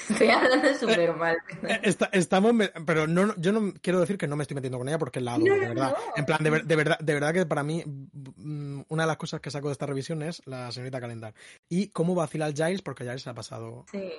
[0.09, 1.37] Estoy hablando súper mal.
[1.61, 2.51] Eh, estamos,
[2.83, 5.37] pero no, yo no quiero decir que no me estoy metiendo con ella porque la
[5.37, 5.95] lado, de verdad.
[6.15, 9.51] En plan, de, verdad, de verdad que para mí mm, una de las cosas que
[9.51, 11.35] saco de esta revisión es la señorita Calendar.
[11.69, 14.11] Y cómo vacilar Giles porque Giles se ha pasado sí.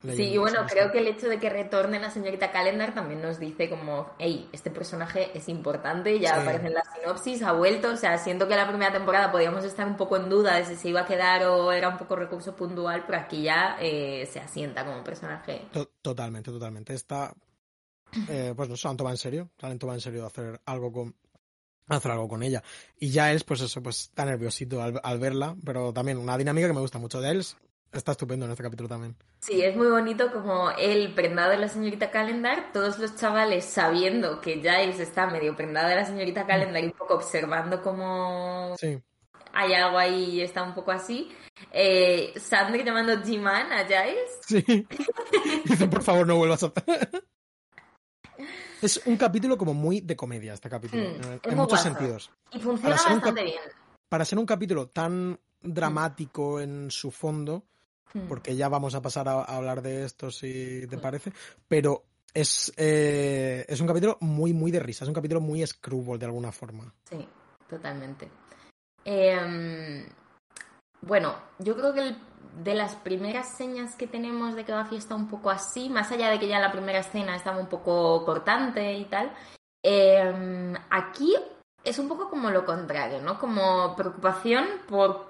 [0.00, 3.40] Sí, y bueno, creo que el hecho de que retorne la señorita Calendar también nos
[3.40, 7.96] dice como, hey, este personaje es importante, ya aparece en la sinopsis, ha vuelto, o
[7.96, 10.90] sea, siento que la primera temporada podíamos estar un poco en duda de si se
[10.90, 14.84] iba a quedar o era un poco recurso puntual, pero aquí ya eh, se asienta
[14.86, 15.62] como personaje.
[16.00, 16.94] Totalmente, totalmente.
[16.94, 17.34] Está,
[18.28, 20.60] eh, pues no se han tomado en serio, se han tomado en serio de hacer
[20.64, 21.16] algo con
[21.88, 22.62] hacer algo con ella.
[23.00, 26.68] Y ya es, pues eso, pues está nerviosito al, al verla, pero también una dinámica
[26.68, 27.44] que me gusta mucho de él
[27.90, 29.16] Está estupendo en este capítulo también.
[29.40, 34.42] Sí, es muy bonito como el prendado de la señorita Calendar, todos los chavales sabiendo
[34.42, 38.76] que Giles está medio prendado de la señorita Calendar y un poco observando cómo
[39.54, 41.32] hay algo ahí y está un poco así.
[41.72, 42.34] Eh,
[42.84, 44.38] llamando G-Man a Giles.
[44.46, 44.86] Sí.
[45.64, 46.72] Dice, por favor, no vuelvas a...
[48.82, 52.30] es un capítulo como muy de comedia, este capítulo, mm, en muchos sentidos.
[52.52, 53.62] Y funciona bastante bien.
[54.10, 57.77] Para ser un capítulo tan dramático en su fondo, Hmm.
[58.28, 61.00] Porque ya vamos a pasar a, hablar de esto si te hmm.
[61.00, 61.32] parece,
[61.66, 66.18] pero es, eh, es un capítulo muy, muy de risa, es un capítulo muy screwball
[66.18, 66.92] de alguna forma.
[67.04, 67.26] Sí,
[67.68, 68.30] totalmente.
[69.04, 70.06] Em,
[71.02, 72.16] bueno, yo creo que
[72.62, 76.30] de las primeras señas que tenemos de que Buffy está un poco así, más allá
[76.30, 79.32] de que ya en la primera escena estaba un poco cortante y tal,
[79.82, 81.34] em, aquí
[81.84, 83.38] es un poco como lo contrario, ¿no?
[83.38, 85.27] Como preocupación por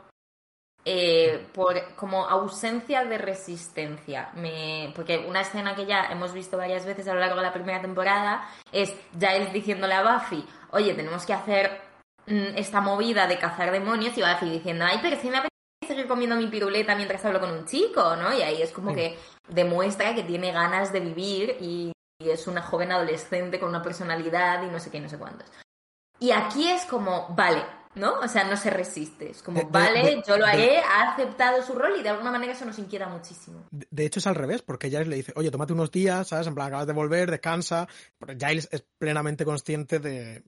[0.91, 4.31] eh, por como ausencia de resistencia.
[4.35, 7.53] Me, porque una escena que ya hemos visto varias veces a lo largo de la
[7.53, 11.83] primera temporada es Giles diciéndole a Buffy, oye, tenemos que hacer
[12.25, 16.09] mm, esta movida de cazar demonios y Buffy diciendo, ay, pero si me apetece seguir
[16.09, 18.33] comiendo mi piruleta mientras hablo con un chico, ¿no?
[18.33, 22.63] Y ahí es como que demuestra que tiene ganas de vivir y, y es una
[22.63, 25.51] joven adolescente con una personalidad y no sé qué, no sé cuántos.
[26.19, 27.63] Y aquí es como, vale,
[27.99, 28.19] ¿no?
[28.21, 29.31] O sea, no se resiste.
[29.31, 32.65] Es como, vale, yo lo haré, ha aceptado su rol y de alguna manera eso
[32.65, 33.67] nos inquieta muchísimo.
[33.71, 36.47] De, hecho, es al revés, porque Giles le dice, oye, tómate unos días, ¿sabes?
[36.47, 37.89] En plan, acabas de volver, descansa.
[38.19, 40.43] Pero Giles es plenamente consciente de.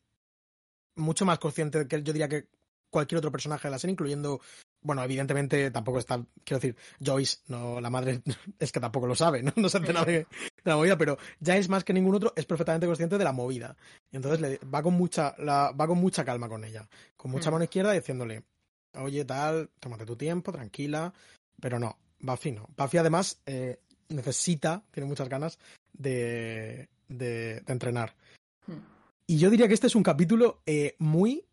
[0.96, 2.48] Mucho más consciente que yo diría que
[2.90, 4.40] cualquier otro personaje de la serie, incluyendo
[4.82, 8.22] bueno, evidentemente tampoco está, quiero decir, Joyce, no, la madre
[8.58, 9.52] es que tampoco lo sabe, ¿no?
[9.56, 10.26] No se entera de,
[10.64, 13.32] de, la movida, pero ya es más que ningún otro, es perfectamente consciente de la
[13.32, 13.76] movida.
[14.10, 17.50] Y entonces le, va con mucha, la, va con mucha calma con ella, con mucha
[17.50, 17.52] mm.
[17.52, 18.44] mano izquierda diciéndole,
[18.94, 21.12] oye, tal, tómate tu tiempo, tranquila,
[21.60, 22.68] pero no, Buffy no.
[22.76, 25.58] Buffy además eh, necesita, tiene muchas ganas
[25.92, 28.14] de, de, de entrenar.
[28.66, 29.00] Mm.
[29.26, 31.44] Y yo diría que este es un capítulo eh, muy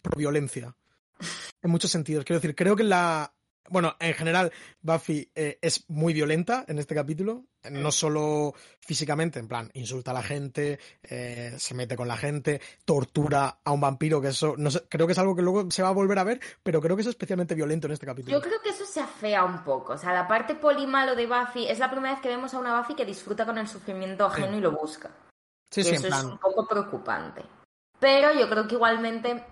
[0.00, 0.74] pro violencia
[1.62, 2.24] en muchos sentidos.
[2.24, 3.32] Quiero decir, creo que la.
[3.70, 7.44] Bueno, en general, Buffy eh, es muy violenta en este capítulo.
[7.70, 12.60] No solo físicamente, en plan, insulta a la gente, eh, se mete con la gente,
[12.84, 15.82] tortura a un vampiro, que eso no sé, creo que es algo que luego se
[15.82, 18.36] va a volver a ver, pero creo que es especialmente violento en este capítulo.
[18.36, 19.94] Yo creo que eso se afea un poco.
[19.94, 22.78] O sea, la parte polimalo de Buffy es la primera vez que vemos a una
[22.78, 25.10] Buffy que disfruta con el sufrimiento ajeno y lo busca.
[25.70, 27.42] Sí, sí, eso es un poco preocupante.
[27.98, 29.42] Pero yo creo que igualmente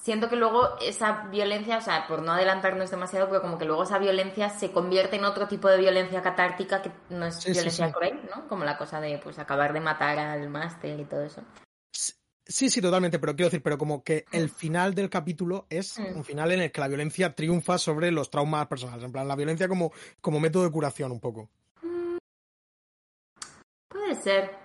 [0.00, 3.82] siento que luego esa violencia, o sea, por no adelantarnos demasiado, pero como que luego
[3.82, 8.20] esa violencia se convierte en otro tipo de violencia catártica que no es violencia cruel,
[8.34, 8.48] ¿no?
[8.48, 11.42] Como la cosa de pues acabar de matar al máster y todo eso.
[12.50, 16.16] Sí, sí, totalmente, pero quiero decir, pero como que el final del capítulo es mm.
[16.16, 19.36] un final en el que la violencia triunfa sobre los traumas personales, en plan, la
[19.36, 21.50] violencia como, como método de curación un poco.
[21.82, 22.16] Mm.
[23.88, 24.57] Puede ser,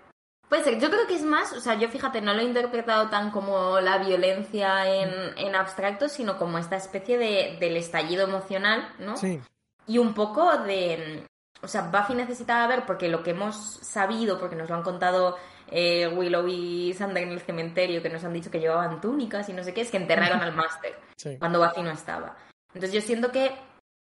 [0.53, 3.09] Puede ser, yo creo que es más, o sea, yo fíjate, no lo he interpretado
[3.09, 8.87] tan como la violencia en, en abstracto, sino como esta especie de, del estallido emocional,
[8.99, 9.17] ¿no?
[9.17, 9.41] Sí.
[9.87, 11.25] Y un poco de,
[11.63, 15.37] o sea, Buffy necesitaba ver, porque lo que hemos sabido, porque nos lo han contado
[15.71, 19.53] eh, Willow y Sander en el cementerio, que nos han dicho que llevaban túnicas y
[19.53, 20.93] no sé qué, es que enterraron al máster
[21.39, 22.37] cuando Buffy no estaba.
[22.75, 23.55] Entonces yo siento que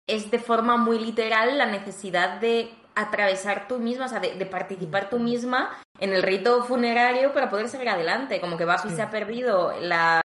[0.06, 5.10] es de forma muy literal la necesidad de atravesar tú misma, o sea, de, participar
[5.10, 8.42] tú misma en el rito funerario para poder seguir adelante.
[8.42, 10.22] Como que Buffy se ha perdido la,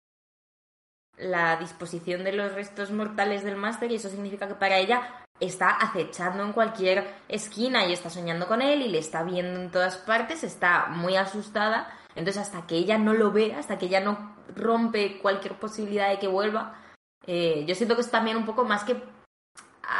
[1.17, 5.69] la disposición de los restos mortales del máster y eso significa que para ella está
[5.71, 9.97] acechando en cualquier esquina y está soñando con él y le está viendo en todas
[9.97, 11.97] partes, está muy asustada.
[12.15, 16.19] Entonces, hasta que ella no lo vea, hasta que ella no rompe cualquier posibilidad de
[16.19, 16.79] que vuelva,
[17.25, 19.01] eh, yo siento que es también un poco más que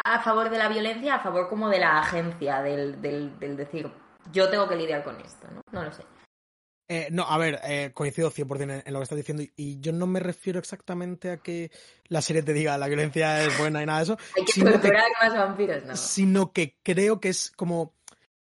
[0.04, 3.92] a favor de la violencia, a favor como de la agencia, del, del, del decir,
[4.32, 5.62] yo tengo que lidiar con esto, ¿no?
[5.72, 6.04] No lo sé.
[6.94, 10.08] Eh, no, a ver, eh, coincido 100% en, lo que estás diciendo y, yo no
[10.08, 11.72] me refiero exactamente a que
[12.10, 14.18] la serie te diga la violencia es buena y nada de eso.
[14.36, 15.96] Hay que sino que, más vampiros, ¿no?
[15.96, 17.96] Sino que creo que es como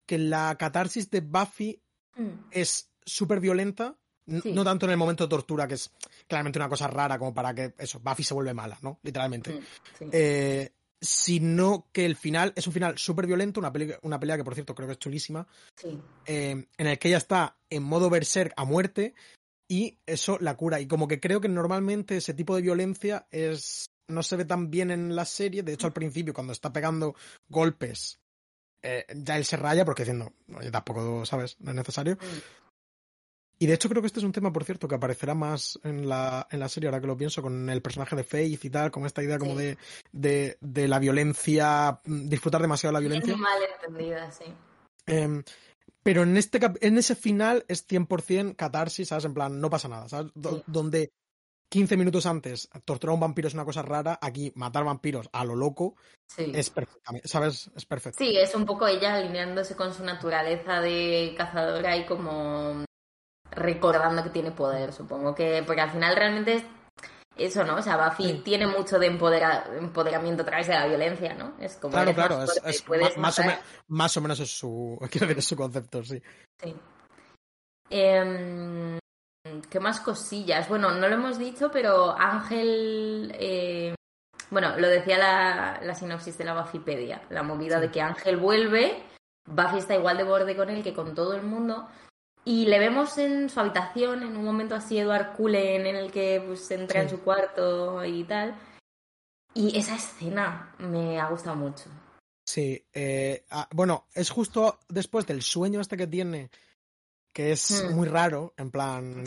[0.07, 1.79] que la catarsis de Buffy
[2.15, 2.47] mm.
[2.49, 5.91] es súper violenta, no tanto en el momento de tortura, que es
[6.27, 8.99] claramente una cosa rara como para que eso, Buffy se vuelve mala, ¿no?
[9.03, 9.51] Literalmente.
[9.51, 10.71] Mm, eh,
[11.03, 14.73] sino que el final es un final súper violento, una, una pelea que por cierto
[14.73, 15.45] creo que es chulísima,
[16.25, 19.13] eh, en el que ella está en modo berserk a muerte
[19.67, 20.79] y eso la cura.
[20.79, 24.69] Y como que creo que normalmente ese tipo de violencia es no se ve tan
[24.69, 27.15] bien en la serie, de hecho al principio cuando está pegando
[27.49, 28.19] golpes
[28.85, 31.55] eh, ya él se raya porque diciendo, oye, tampoco, ¿sabes?
[31.61, 32.17] No es necesario.
[33.59, 36.09] Y de hecho creo que este es un tema, por cierto, que aparecerá más en
[36.09, 38.91] la, en la serie, ahora que lo pienso, con el personaje de Faith y tal,
[38.91, 39.77] con esta idea como de,
[40.11, 43.37] de, de, la violencia, mm, disfrutar demasiado la violencia.
[43.37, 44.45] mal entendida, sí.
[45.05, 45.43] Em,
[46.01, 49.25] pero en, este, en ese final es 100% catarsis, ¿sabes?
[49.25, 50.31] En plan, no pasa nada, ¿sabes?
[50.35, 51.11] Donde
[51.69, 55.43] 15 minutos antes torturar a un vampiro es una cosa rara, aquí matar vampiros a
[55.43, 55.95] lo loco
[56.37, 57.71] es perfecto, ¿sabes?
[57.75, 58.23] Es perfecto.
[58.23, 62.85] Sí, es un poco ella alineándose con su naturaleza de cazadora y como
[63.55, 66.63] recordando que tiene poder, supongo que, porque al final realmente es
[67.35, 67.77] eso, ¿no?
[67.77, 71.53] O sea, Buffy tiene mucho de empoderamiento a través de la violencia, ¿no?
[71.59, 72.87] Es como claro, claro, es,
[73.17, 73.43] más, o
[73.87, 76.21] más, o menos es su, quiero decir, es su concepto, sí.
[76.61, 76.75] Sí.
[77.89, 78.99] Em,
[79.69, 80.69] ¿Qué más cosillas?
[80.69, 83.95] Bueno, no lo hemos dicho, pero Ángel, eh,
[84.51, 89.03] bueno, lo decía la, la, sinopsis de la Buffypedia, la movida de que Ángel vuelve,
[89.45, 91.87] Buffy está igual de borde con él que con todo el mundo,
[92.45, 96.43] y le vemos en su habitación, en un momento así Edward Cullen, en el que
[96.45, 98.55] pues, entra en su cuarto y tal.
[99.53, 101.85] Y esa escena me ha gustado mucho.
[102.45, 106.49] Sí, eh, ah, bueno, es justo después del sueño este que tiene,
[107.31, 107.95] que es hmm.
[107.95, 109.23] muy raro, en plan...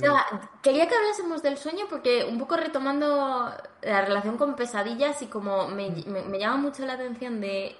[0.62, 3.50] quería que hablásemos del sueño porque un poco retomando
[3.80, 6.10] la relación con pesadillas y como me, hmm.
[6.10, 7.74] me, me llama mucho la atención de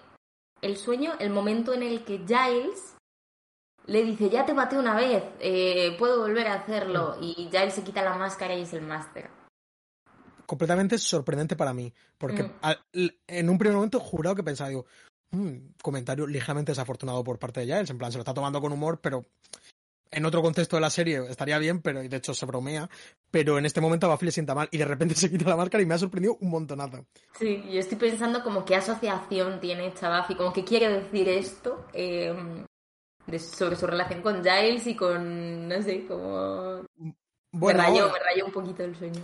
[0.63, 2.96] el sueño, el momento en el que Giles
[3.87, 7.17] le dice, ya te maté una vez, eh, puedo volver a hacerlo.
[7.21, 9.31] Y ya él se quita la máscara y es el máster.
[10.45, 13.07] Completamente sorprendente para mí, porque mm.
[13.27, 14.87] en un primer momento jurado que pensaba, digo,
[15.33, 18.73] un comentario ligeramente desafortunado por parte de Giles, en plan, se lo está tomando con
[18.73, 19.25] humor, pero
[20.11, 22.89] en otro contexto de la serie estaría bien, pero de hecho se bromea,
[23.31, 25.57] pero en este momento a Buffy le sienta mal y de repente se quita la
[25.57, 27.07] máscara y me ha sorprendido un montonazo.
[27.39, 31.87] Sí, yo estoy pensando como qué asociación tiene esta Buffy, como que quiere decir esto,
[31.93, 32.65] eh,
[33.39, 36.85] sobre su relación con Giles y con, no sé, como...
[37.53, 39.23] Bueno, me rayó, me rayó un poquito el sueño.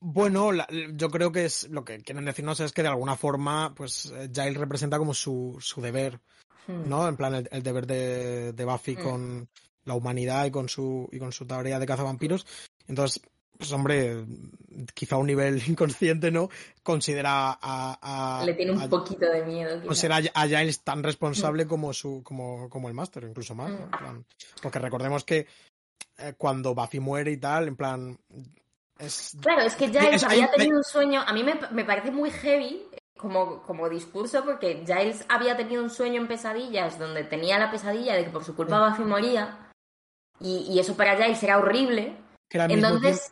[0.00, 0.50] Bueno,
[0.94, 4.30] yo creo que es lo que quieren decirnos es que de alguna forma, pues eh,
[4.32, 6.20] Giles representa como su, su deber,
[6.66, 6.88] hmm.
[6.88, 7.08] ¿no?
[7.08, 9.02] En plan, el, deber de, de Buffy hmm.
[9.02, 9.48] con
[9.84, 12.46] la humanidad y con su y con su tarea de cazavampiros.
[12.86, 13.22] Entonces,
[13.58, 14.24] pues hombre,
[14.94, 16.48] quizá a un nivel inconsciente, ¿no?
[16.82, 18.42] Considera a...
[18.46, 19.82] Le tiene un poquito de miedo.
[19.84, 21.68] Considera a Giles tan responsable mm.
[21.68, 23.72] como, su, como, como el máster, incluso más.
[23.72, 24.22] Mm.
[24.62, 25.46] porque recordemos que
[26.18, 28.18] eh, cuando Buffy muere y tal, en plan...
[28.98, 29.36] Es...
[29.40, 32.84] Claro, es que Giles había tenido un sueño, a mí me, me parece muy heavy
[33.16, 38.14] como, como discurso, porque Giles había tenido un sueño en pesadillas donde tenía la pesadilla
[38.14, 39.72] de que por su culpa Buffy moría,
[40.40, 42.16] y, y eso para Giles era horrible.
[42.50, 43.30] Entonces,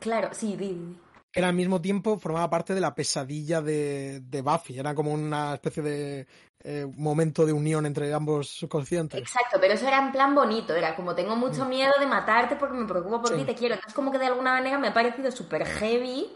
[0.00, 0.96] Claro, sí, di,
[1.32, 5.54] Era al mismo tiempo formaba parte de la pesadilla de, de Buffy, era como una
[5.54, 6.26] especie de
[6.64, 9.20] eh, momento de unión entre ambos subconscientes.
[9.20, 11.68] Exacto, pero eso era en plan bonito, era como tengo mucho mm.
[11.68, 13.74] miedo de matarte porque me preocupo por ti, te quiero.
[13.74, 16.28] Entonces como que de alguna manera me ha parecido súper heavy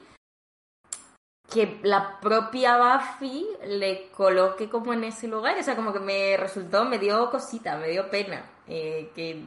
[1.50, 6.36] que la propia Buffy le coloque como en ese lugar, o sea, como que me
[6.36, 9.46] resultó, me dio cosita, me dio pena, eh, que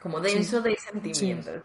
[0.00, 1.62] como denso de sentimientos.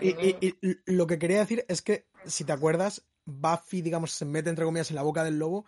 [0.00, 4.64] Y, lo que quería decir es que, si te acuerdas, Buffy, digamos, se mete entre
[4.64, 5.66] comillas en la boca del lobo,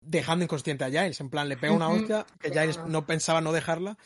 [0.00, 1.20] dejando inconsciente a Giles.
[1.20, 3.96] En plan, le pega una hostia que Giles no pensaba no dejarla,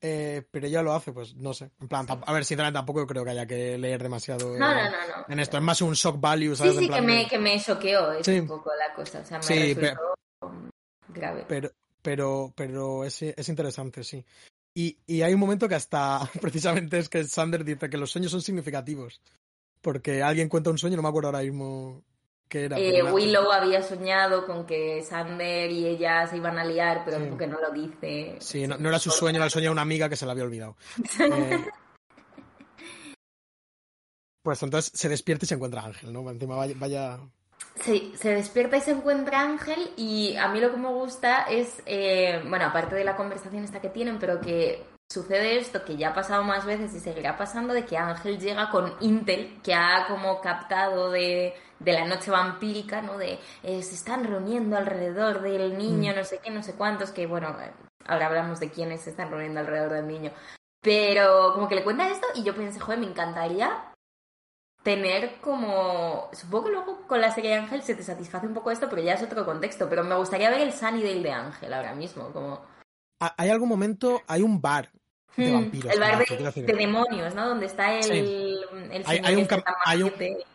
[0.00, 1.70] eh, pero ella lo hace, pues no sé.
[1.80, 4.72] En plan, a ver, sinceramente tampoco creo que haya que leer demasiado no,
[5.28, 5.56] en esto.
[5.56, 6.76] Es más un shock value, ¿sabes?
[6.76, 9.20] Sí, sí, que, me, que me choqueó es un poco la cosa.
[9.20, 10.14] O sea, me sí, pero,
[11.08, 11.44] grave.
[11.48, 11.70] Pero,
[12.02, 14.24] pero, pero es, es interesante, sí.
[14.78, 18.30] Y, y, hay un momento que hasta precisamente es que Sander dice que los sueños
[18.30, 19.22] son significativos.
[19.80, 22.02] Porque alguien cuenta un sueño, no me acuerdo ahora mismo
[22.48, 22.78] ¿Qué era?
[22.78, 27.26] Eh, Willow había soñado con que Sander y ella se iban a liar, pero Sí.
[27.28, 28.36] porque no lo dice.
[28.40, 30.32] Sí, no, no era su sueño, era el sueño de una amiga que se la
[30.32, 30.76] había olvidado.
[31.20, 31.64] Eh,
[34.42, 36.30] Pues entonces se despierta y se encuentra a Ángel, ¿no?
[36.30, 36.74] Encima vaya...
[36.76, 37.20] vaya-
[37.76, 41.82] Sí, se despierta y se encuentra Ángel y a mí lo que me gusta es,
[41.86, 46.08] eh, bueno, aparte de la conversación esta que tienen, pero que sucede esto que ya
[46.08, 50.06] ha pasado más veces y seguirá pasando, de que Ángel llega con Intel, que ha
[50.08, 53.18] como captado de, de la noche vampírica, ¿no?
[53.18, 57.26] De eh, se están reuniendo alrededor del niño, no sé qué, no sé cuántos, que
[57.26, 57.54] bueno,
[58.06, 60.32] ahora hablamos de quiénes se están reuniendo alrededor del niño.
[60.80, 63.92] Pero como que le cuenta esto y yo pensé, joder, me encantaría
[64.86, 66.30] tener como...
[66.32, 69.02] Supongo que luego con la serie de Ángel se te satisface un poco esto, pero
[69.02, 69.88] ya es otro contexto.
[69.88, 72.60] Pero me gustaría ver el Sunnydale de Ángel ahora mismo, como...
[73.18, 74.88] Hay algún momento, hay un bar
[75.36, 75.92] de Hmm, vampiros.
[75.92, 77.48] el bar de, demonios, ¿no?
[77.48, 78.10] Donde está el, Sí.
[78.92, 80.46] el Hay- un este hay un- majete.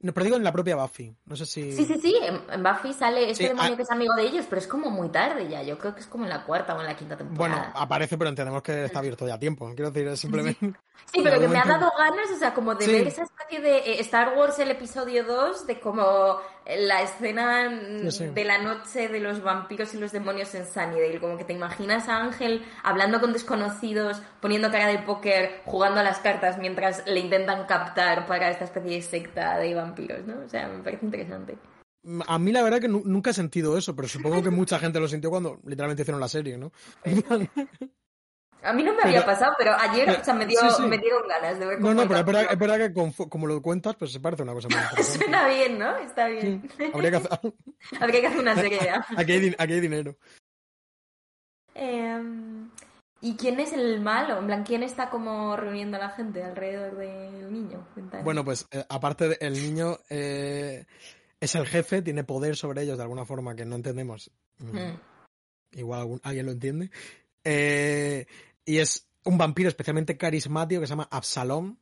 [0.00, 1.12] No, pero digo en la propia Buffy.
[1.26, 1.72] No sé si...
[1.72, 4.60] Sí, sí, sí, en, Buffy sale este Sí, demonio que es amigo de ellos, pero
[4.60, 5.62] es como muy tarde ya.
[5.64, 7.72] Yo creo que es como en la cuarta o en la quinta Bueno, temporada.
[7.74, 9.66] aparece, pero entendemos que está abierto ya a tiempo.
[9.74, 10.72] Quiero decir, es simplemente...
[11.12, 12.92] Sí, pero que me ha dado ganas, o sea, como de Sí.
[12.92, 16.38] ver esa especie de eh, Star Wars, el episodio 2, de como
[16.68, 17.70] la escena
[18.02, 18.26] Sí, sí.
[18.26, 21.18] de la noche de los vampiros y los demonios en Sunnydale.
[21.20, 26.02] Como que te imaginas a Ángel hablando con desconocidos, poniendo cara de póker, jugando a
[26.02, 30.40] las cartas mientras le intentan captar para esta especie de secta de vampiros, ¿no?
[30.44, 31.56] O sea, me parece interesante.
[32.26, 35.00] A mí la verdad que nu- nunca he sentido eso, pero supongo que mucha gente
[35.00, 36.70] lo sintió cuando literalmente hicieron la serie, ¿no?
[38.62, 40.82] A mí no me Pero- había pasado, pero ayer o sea, me, dio, sí, sí.
[40.82, 42.86] me dieron ganas de ver No, cómo no, el pero es verdad, capítulo- es verdad
[42.88, 44.78] que con- como lo cuentas, pues se parece una cosa muy.
[45.04, 45.96] Suena bien, ¿no?
[45.98, 46.68] Está bien.
[46.92, 47.30] Habría que hacer...
[48.00, 48.78] Habría que hacer una serie
[49.16, 50.16] aquí, hay, aquí hay dinero.
[51.74, 52.70] Em,
[53.20, 54.38] ¿Y quién es el malo?
[54.38, 57.86] En plan, ¿quién está como reuniendo a la gente alrededor del niño?
[58.22, 60.84] Bueno, pues eh, aparte de- el niño eh,
[61.40, 64.30] es el jefe, tiene poder sobre ellos de alguna forma que no entendemos.
[64.58, 65.00] Mm, Hmm.
[65.72, 66.90] Igual algún- alguien lo entiende.
[67.50, 68.26] Eh,
[68.66, 71.76] y es un vampiro especialmente carismático que se llama Absalom,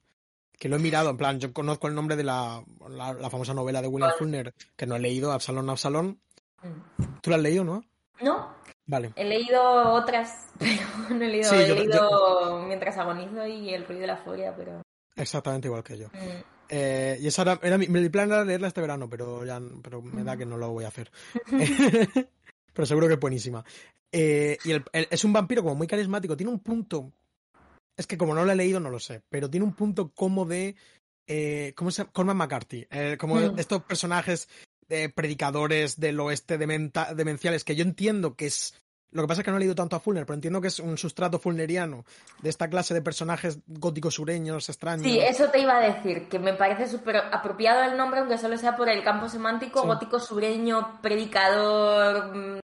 [0.57, 3.53] que lo he mirado, en plan, yo conozco el nombre de la, la, la famosa
[3.53, 6.17] novela de William Faulkner, que no he leído, Absalom, Absalom.
[6.63, 7.05] Mm.
[7.21, 7.85] ¿Tú la has leído, no?
[8.21, 8.55] No,
[8.87, 9.13] Vale.
[9.17, 9.61] he leído
[9.93, 11.51] otras, pero no he leído.
[11.51, 14.83] Sí, he yo- leído Mientras agonizo y El ruido de la furia, pero.
[15.17, 16.07] Exactamente igual que yo.
[16.09, 16.45] mm.
[16.69, 20.01] Eh, y esa era, era mi, mi plan era leerla este verano, pero ya pero
[20.03, 21.11] me da que no lo voy a hacer.
[22.73, 23.65] pero seguro que es buenísima.
[24.13, 26.37] Eh, y el- el- es un vampiro como muy carismático.
[26.37, 27.13] Tiene un punto.
[27.97, 29.23] Es que como no lo he leído, no lo sé.
[29.31, 30.77] Pero tiene un punto como de.
[31.29, 32.13] Eh, ¿Cómo se llama?
[32.13, 32.87] Cormac McCarthy.
[32.91, 33.59] Eh, como Mm.
[33.59, 34.49] estos personajes
[35.15, 38.75] predicadores del oeste dementa- demenciales que yo entiendo que es.
[39.11, 40.79] Lo que pasa es que no he leído tanto a Fulner, pero entiendo que es
[40.79, 42.05] un sustrato fulneriano
[42.43, 45.05] de esta clase de personajes góticos sureños extraños.
[45.05, 48.57] Sí, eso te iba a decir, que me parece súper apropiado el nombre, aunque solo
[48.59, 49.87] sea por el campo semántico, Sí.
[49.87, 52.59] gótico sureño, predicador, mm,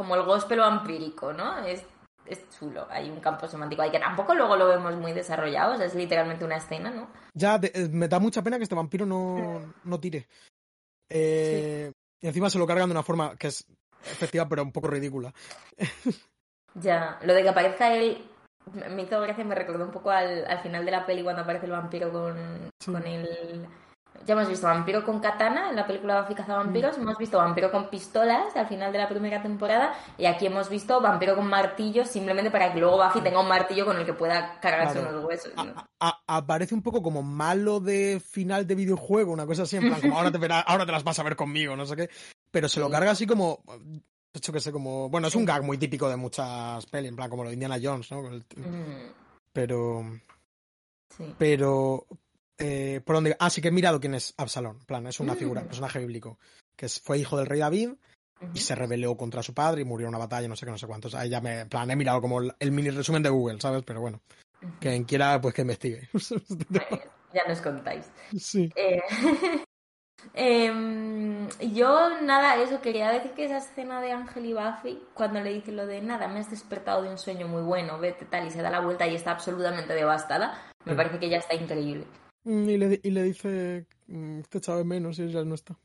[0.00, 1.58] como el gospel vampírico, ¿no?
[1.58, 1.84] Es,
[2.24, 5.76] es chulo, hay un campo semántico ahí que tampoco luego lo vemos muy desarrollado, o
[5.76, 7.10] sea, es literalmente una escena, ¿no?
[7.34, 10.26] Ya, eh, me da mucha pena que este vampiro no, no tire.
[11.10, 11.92] Eh,
[12.22, 13.66] Y encima se lo cargan de una forma que es
[14.06, 15.34] efectiva, pero un poco ridícula.
[16.74, 18.24] Ya, lo de que aparezca él
[18.94, 21.66] me hizo gracia, me recordó un poco al, al final de la peli cuando aparece
[21.66, 22.92] el vampiro con, Sí.
[22.92, 23.66] con el...
[24.26, 27.88] Ya hemos visto vampiro con katana en la película Buffy vampiros, hemos visto vampiro con
[27.88, 32.50] pistolas al final de la primera temporada y aquí hemos visto vampiro con martillo simplemente
[32.50, 35.52] para que luego Buffy tenga un martillo con el que pueda cargarse unos huesos.
[35.56, 35.62] ¿no?
[35.74, 35.88] A-
[36.26, 40.00] a- aparece un poco como malo de final de videojuego, una cosa así, en plan,
[40.00, 42.10] como ahora te, verá- ahora te las vas a ver conmigo, no sé qué.
[42.50, 43.62] Pero se lo carga así como.
[43.66, 45.08] De hecho, que sé, como.
[45.08, 47.78] Bueno, es un gag muy típico de muchas pelis, en plan, como lo de Indiana
[47.82, 48.22] Jones, ¿no?
[48.22, 49.12] Mm,
[49.52, 50.04] Pero.
[51.16, 51.34] sí.
[51.38, 52.06] Pero.
[52.60, 53.36] Eh, ¿Por dónde?
[53.38, 54.78] Ah, sí que he mirado quién es Absalón.
[54.86, 55.66] Plan, es una figura, Mm.
[55.66, 56.38] personaje bíblico.
[56.76, 57.90] Que fue hijo del rey David
[58.54, 60.78] y se rebeló contra su padre y murió en una batalla, no sé qué, no
[60.78, 61.14] sé cuántos.
[61.14, 61.66] Ahí ya me.
[61.66, 63.82] Plan, he mirado como el, el mini resumen de Google, ¿sabes?
[63.84, 64.20] Pero bueno,
[64.78, 66.08] quien quiera, pues que investigue.
[67.32, 68.10] Ya nos contáis.
[68.36, 68.68] sí.
[68.74, 69.00] Eh,
[70.34, 75.52] em, yo, nada, eso, quería decir que esa escena de Ángel y Buffy, cuando le
[75.52, 78.50] dice lo de nada, me has despertado de un sueño muy bueno, vete tal, y
[78.50, 80.96] se da la vuelta y está absolutamente devastada, me Sí.
[80.96, 82.04] parece que ya está increíble.
[82.44, 85.76] Mm, Y le, y le dice, mm, te de menos y ya no está.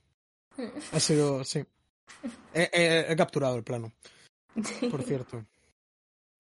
[0.94, 1.66] Ha sido, sí.
[2.54, 3.92] He, he- he capturado el plano,
[4.64, 4.88] Sí.
[4.90, 5.44] por cierto.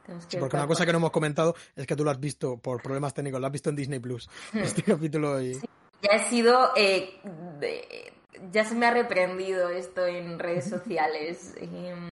[0.07, 2.57] Sí, que porque una cosa que no hemos comentado es que tú lo has visto
[2.57, 4.29] por problemas técnicos, lo has visto en Disney Plus.
[4.53, 5.53] Este capítulo y...
[6.01, 6.71] Ya he sido.
[6.77, 7.19] eh,
[7.59, 8.13] de-
[8.51, 11.55] ya se me ha reprendido esto en redes sociales.
[11.57, 12.09] Em,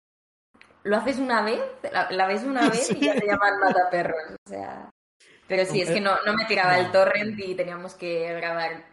[0.84, 4.36] lo haces una vez, la, la ves una vez y ya te llaman mataperros.
[4.46, 4.89] O sea.
[5.50, 8.84] Pero sí, es que no, no me tiraba el torrent y teníamos que grabar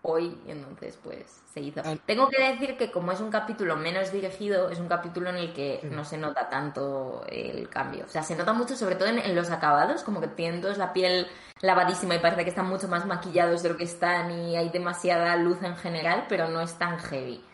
[0.00, 1.82] hoy, y entonces pues se hizo.
[1.84, 1.94] Ah.
[2.06, 5.52] Tengo que decir que como es un capítulo menos dirigido, es un capítulo en el
[5.52, 8.06] que no se nota tanto el cambio.
[8.06, 10.78] O sea, se nota mucho sobre todo en, en los acabados, como que tienen todos
[10.78, 11.26] la piel
[11.60, 15.36] lavadísima y parece que están mucho más maquillados de lo que están y hay demasiada
[15.36, 17.44] luz en general, pero no es tan heavy.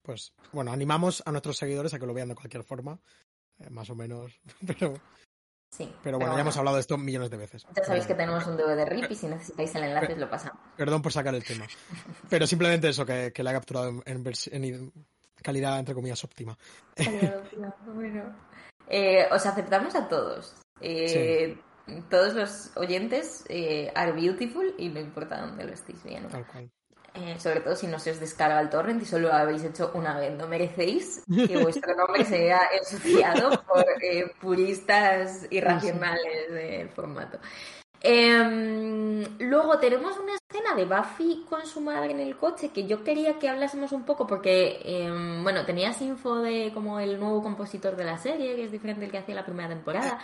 [0.00, 2.98] Pues bueno, animamos a nuestros seguidores a que lo vean de cualquier forma,
[3.70, 4.40] más o menos.
[4.66, 4.94] Pero,
[5.70, 5.92] Sí.
[6.02, 7.66] pero bueno, ya hemos hablado de esto millones de veces.
[7.76, 10.30] Ya sabéis que Pero- tenemos un DVD RIP y si necesitáis el enlace os lo
[10.30, 10.62] pasamos.
[10.78, 11.66] Perdón por sacar el tema.
[12.30, 14.92] Pero simplemente eso, que, que la he capturado en, en
[15.42, 16.56] calidad, entre comillas, óptima.
[17.94, 18.34] Bueno.
[18.88, 20.56] Eh, os aceptamos a todos.
[20.80, 21.58] Eh,
[22.10, 26.28] Todos los oyentes eh, are beautiful y no importa dónde lo estéis viendo.
[26.28, 26.70] Tal cual.
[27.14, 29.90] Eh, sobre todo si no se os descarga el torrent y solo lo habéis hecho
[29.94, 30.36] una vez.
[30.36, 37.38] No merecéis que vuestro nombre sea ensuciado por eh, puristas irracionales del formato.
[38.00, 43.02] Em, luego tenemos una escena de Buffy con su madre en el coche que yo
[43.02, 47.96] quería que hablásemos un poco porque, em, bueno, tenías info de como el nuevo compositor
[47.96, 50.20] de la serie, que es diferente del que hacía la primera temporada.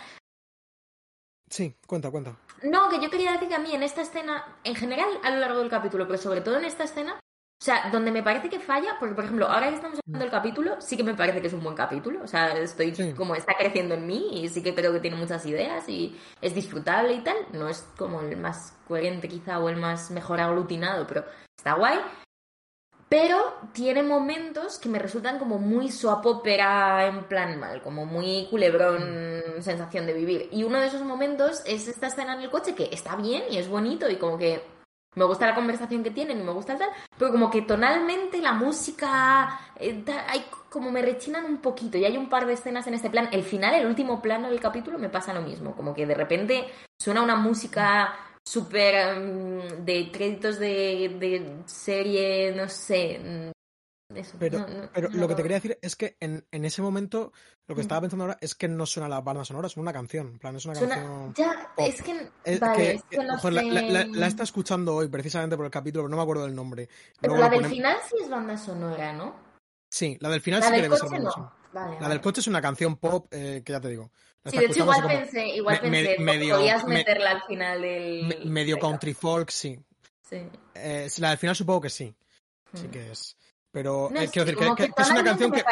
[1.55, 2.35] Sí, cuenta, cuenta.
[2.65, 5.39] No, que yo quería decir que a mí en esta escena, en general a lo
[5.39, 8.59] largo del capítulo, pero sobre todo en esta escena, o sea, donde me parece que
[8.59, 11.47] falla, porque por ejemplo, ahora que estamos hablando del capítulo, sí que me parece que
[11.47, 13.13] es un buen capítulo, o sea, estoy Sí.
[13.13, 16.57] como está creciendo en mí y sí que creo que tiene muchas ideas y es
[16.57, 21.07] disfrutable y tal, no es como el más coherente quizá o el más mejor aglutinado,
[21.07, 21.25] pero
[21.57, 22.01] está guay.
[23.17, 28.49] Pero tiene momentos que me resultan como muy soap opera en plan mal, como muy
[28.51, 30.49] culebrón, sensación de vivir.
[30.51, 33.59] Y uno de esos momentos es esta escena en el coche que está bien y
[33.59, 34.65] es bonito y como que
[35.15, 38.39] me gusta la conversación que tienen y me gusta el tal, pero como que tonalmente
[38.39, 42.55] la música, eh, tal, hay como me rechinan un poquito y hay un par de
[42.55, 43.29] escenas en este plan.
[43.31, 46.65] El final, el último plano del capítulo me pasa lo mismo, como que de repente
[46.99, 53.19] suena una música súper em, de créditos de, de serie, no sé.
[53.19, 53.51] mm,
[54.15, 56.65] Eso, Pero, no, no, pero no lo que te quería decir es que en, en
[56.67, 57.33] ese momento,
[57.67, 57.83] lo que Mm.
[57.83, 60.27] estaba pensando ahora es que no suena la banda sonora, suena una canción.
[60.29, 61.35] En plan, es una Suena- canción.
[61.35, 61.87] Ya, pop.
[61.89, 62.31] es que.
[62.45, 63.67] Es vale, que- es que no ojo, la, sé.
[63.73, 66.55] la- la- la está escuchando hoy precisamente por el capítulo, pero no me acuerdo del
[66.55, 66.89] nombre.
[67.21, 69.35] Pero la del final sí es banda sonora, ¿no?
[69.95, 71.53] Sí, la del final La sí que del debe ser coche no.
[71.73, 74.11] Vale, La del coche es una canción pop eh, que ya te digo.
[74.45, 77.43] Sí, de hecho igual como pensé, igual me- me- pensé, medio- podías me- meterla al
[77.45, 78.25] final del...
[78.27, 79.79] me- medio country folk, sí.
[80.29, 80.49] Sí.
[80.75, 82.13] Eh, la del final supongo que sí,
[82.75, 82.91] sí Mm.
[82.91, 83.37] que es.
[83.71, 85.63] Pero No eh, quiero decir que, que- que es una canción que,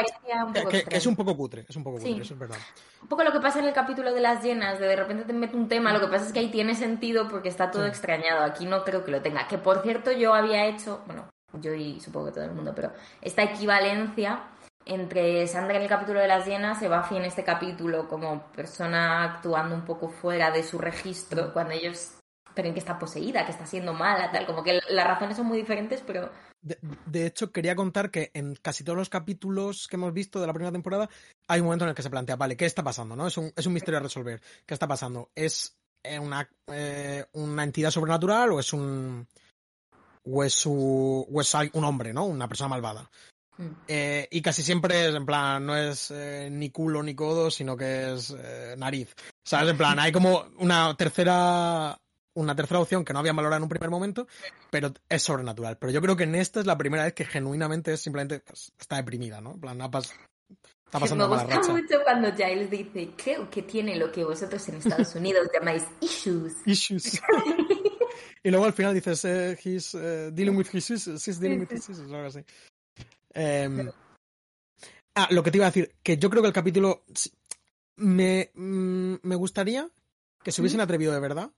[0.47, 2.21] un que- que- que es un poco cutre, es un poco cutre, Sí.
[2.21, 2.59] eso es verdad.
[3.03, 5.33] Un poco lo que pasa en el capítulo de las llenas, de de repente te
[5.33, 7.89] mete un tema, lo que pasa es que ahí tiene sentido porque está todo Sí.
[7.91, 9.49] extrañado, aquí no creo que lo tenga.
[9.49, 11.29] Que por cierto yo había hecho, bueno,
[11.61, 14.45] yo y supongo que todo el mundo, pero esta equivalencia
[14.85, 19.25] entre Sandra en el capítulo de las llenas y Buffy en este capítulo como persona
[19.25, 22.15] actuando un poco fuera de su registro, cuando ellos
[22.55, 25.59] creen que está poseída, que está siendo mala, tal, como que las razones son muy
[25.59, 26.31] diferentes, pero
[26.61, 30.47] De, de hecho, quería contar que en casi todos los capítulos que hemos visto de
[30.47, 31.09] la primera temporada
[31.49, 33.17] hay un momento en el que se plantea, vale, ¿qué está pasando?
[33.17, 33.27] ¿no?
[33.27, 34.41] Es, un, es un misterio a resolver.
[34.67, 35.31] ¿Qué está pasando?
[35.35, 35.77] ¿Es
[36.21, 39.27] una, eh, una entidad sobrenatural o es un...
[40.25, 42.25] o es, su, o es un hombre, ¿no?
[42.27, 43.11] Una persona malvada.
[43.59, 47.51] mm, Eh, y casi siempre es, en plan, no es eh, ni culo ni codo,
[47.51, 49.15] sino que es eh, nariz.
[49.45, 49.71] ¿Sabes?
[49.71, 51.97] En plan, hay como una tercera
[52.35, 54.27] una tercera opción que no habían valorado en un primer momento,
[54.71, 55.77] pero es sobrenatural.
[55.77, 58.73] Pero yo creo que en esta es la primera vez que genuinamente es simplemente pues,
[58.81, 59.53] está deprimida, ¿no?
[59.53, 60.15] En plan, ha pas-
[60.87, 61.73] está pasando me gusta racha.
[61.73, 66.55] mucho cuando Giles dice, creo que tiene lo que vosotros en Estados Unidos llamáis issues.
[66.67, 67.21] Issues.
[68.43, 71.71] y luego al final dices, eh, he's eh, dealing with his issues, he's dealing with
[71.71, 72.45] his issues, o algo así.
[73.35, 73.91] Em,
[75.15, 77.05] ah, lo que te iba a decir, que yo creo que el capítulo
[77.97, 79.89] me, mm, me gustaría
[80.43, 81.53] que se hubiesen atrevido de verdad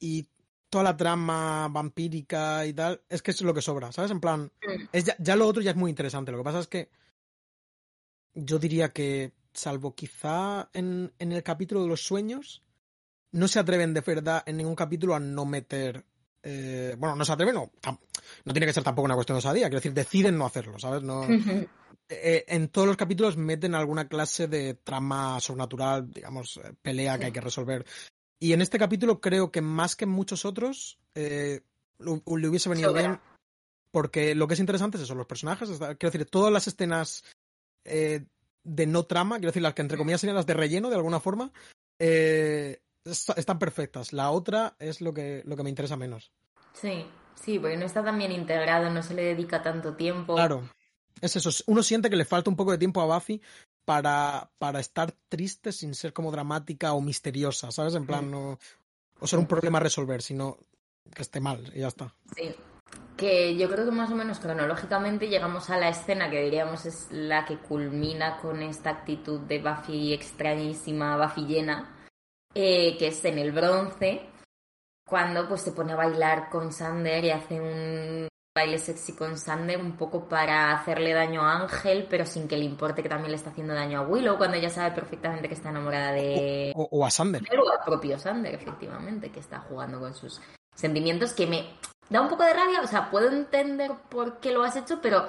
[0.00, 0.26] y
[0.70, 4.10] toda la trama vampírica y tal, es que es lo que sobra, ¿sabes?
[4.10, 4.50] En plan,
[4.92, 6.32] es ya, ya lo otro ya es muy interesante.
[6.32, 6.90] Lo que pasa es que
[8.34, 12.62] yo diría que, salvo quizá en, en el capítulo de los sueños,
[13.32, 16.04] no se atreven de verdad en ningún capítulo a no meter.
[16.42, 17.70] eh, bueno, no se atreven, no,
[18.44, 21.02] no tiene que ser tampoco una cuestión de osadía, quiero decir, deciden no hacerlo, ¿sabes?
[21.02, 21.26] No,
[22.08, 27.26] eh, en todos los capítulos meten alguna clase de trama sobrenatural, digamos, eh, pelea que
[27.26, 27.84] hay que resolver.
[28.40, 31.60] Y en este capítulo creo que más que en muchos otros, eh,
[31.98, 33.02] le hubiese venido Sobra.
[33.02, 33.20] bien.
[33.90, 35.70] Porque lo que es interesante es eso, los personajes.
[35.70, 37.24] quiero decir, todas las escenas
[37.84, 38.24] eh,
[38.62, 41.20] de no trama, quiero decir, las que entre comillas serían las de relleno de alguna
[41.20, 41.52] forma,
[41.98, 42.80] eh,
[43.10, 44.12] est- están perfectas.
[44.12, 46.30] La otra es lo que, lo que me interesa menos.
[46.72, 47.04] Sí,
[47.34, 50.34] sí, porque no está tan bien integrado, no se le dedica tanto tiempo.
[50.34, 50.68] Claro.
[51.20, 51.50] Es eso.
[51.66, 53.42] Uno siente que le falta un poco de tiempo a Buffy
[53.84, 57.94] para, para estar triste sin ser como dramática o misteriosa, ¿sabes?
[57.94, 58.30] En plan, Mm.
[58.30, 58.58] no.
[59.20, 60.58] O ser un problema a resolver, sino
[61.12, 62.14] que esté mal y ya está.
[62.36, 62.54] Sí.
[63.16, 67.08] Que yo creo que más o menos cronológicamente llegamos a la escena que diríamos es
[67.10, 71.96] la que culmina con esta actitud de Buffy extrañísima, Buffy llena,
[72.60, 74.20] eh, que es en el bronce,
[75.06, 79.78] cuando pues se pone a bailar con Sander y hace un baile sexy con Sander
[79.78, 83.36] un poco para hacerle daño a Ángel, pero sin que le importe que también le
[83.36, 86.72] está haciendo daño a Willow, cuando ella sabe perfectamente que está enamorada de...
[86.74, 87.44] O, o a Sander.
[87.44, 90.40] O al propio Sander, efectivamente, que está jugando con sus
[90.74, 91.64] sentimientos que me
[92.10, 95.28] da un poco de rabia, o sea, puedo entender por qué lo has hecho, pero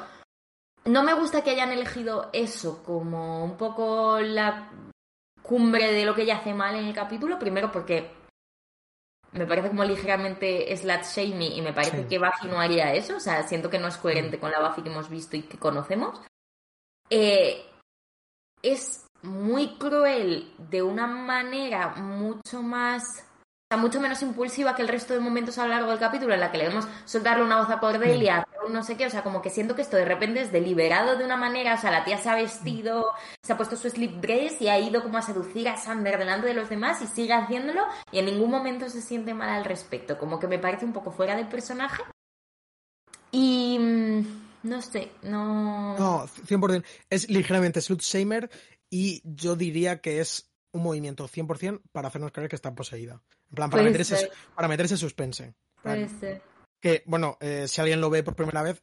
[0.86, 4.72] no me gusta que hayan elegido eso como un poco la
[5.50, 8.12] cumbre de lo que ella hace mal en el capítulo, primero porque
[9.32, 12.08] me parece como ligeramente slut shaming y me parece Sí.
[12.08, 14.84] que Buffy no haría eso, o sea, siento que no es coherente con la Buffy
[14.84, 16.22] que hemos visto y que conocemos.
[17.10, 17.66] Eh,
[18.62, 23.04] es muy cruel de una manera mucho más
[23.70, 26.40] sea, mucho menos impulsiva que el resto de momentos a lo largo del capítulo en
[26.40, 29.22] la que le vemos soltarle una voz a Cordelia, un no sé qué, o sea,
[29.22, 32.04] como que siento que esto de repente es deliberado de una manera, o sea, la
[32.04, 33.06] tía se ha vestido,
[33.44, 36.48] se ha puesto su slip dress y ha ido como a seducir a Sander delante
[36.48, 40.18] de los demás y sigue haciéndolo y en ningún momento se siente mal al respecto,
[40.18, 42.02] como que me parece un poco fuera de personaje.
[43.32, 44.26] Y mm,
[44.64, 45.96] no sé, no...
[45.96, 46.84] No, 100%.
[47.12, 48.50] Es ligeramente slut shamer
[48.90, 53.22] y yo diría que es un movimiento 100% para hacernos creer que está poseída.
[53.50, 54.32] En plan, para, Puede meter ese, ser.
[54.56, 55.54] para meter ese suspense.
[55.82, 56.42] Puede ser.
[56.82, 58.82] Que, bueno, eh, si alguien lo ve por primera vez,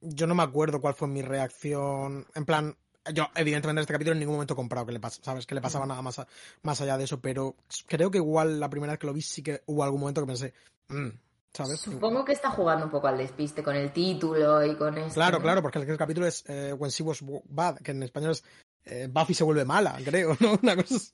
[0.00, 2.26] yo no me acuerdo cuál fue mi reacción.
[2.34, 2.76] En plan,
[3.12, 5.46] yo, evidentemente, en este capítulo en ningún momento he comprado que le pasa, ¿sabes?
[5.46, 6.26] Que le pasaba nada más, a-
[6.62, 9.42] más allá de eso, pero creo que igual la primera vez que lo vi sí
[9.42, 10.54] que hubo algún momento que pensé,
[10.88, 11.08] "Mm",
[11.52, 11.80] ¿sabes?
[11.80, 15.14] Supongo que está jugando un poco al despiste con el título y con esto.
[15.14, 18.44] Claro, claro, porque el capítulo es eh, When She Was Bad, que en español es
[18.88, 20.58] eh, Buffy se vuelve mala, creo, ¿no?
[20.62, 21.12] Una cosa así.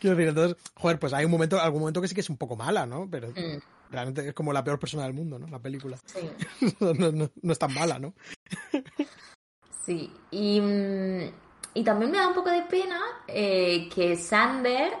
[0.00, 2.38] Quiero decir, entonces, joder, pues hay un momento, algún momento que sí que es un
[2.38, 3.08] poco mala, ¿no?
[3.10, 3.58] Pero Mm,
[3.90, 5.46] realmente es como la peor persona del mundo, ¿no?
[5.48, 5.98] La película.
[6.06, 6.30] sí.
[6.80, 8.14] no, no- no es tan mala, ¿no?
[9.84, 11.32] Sí, y, mm,
[11.74, 14.92] y también me da un poco de pena eh, que Sander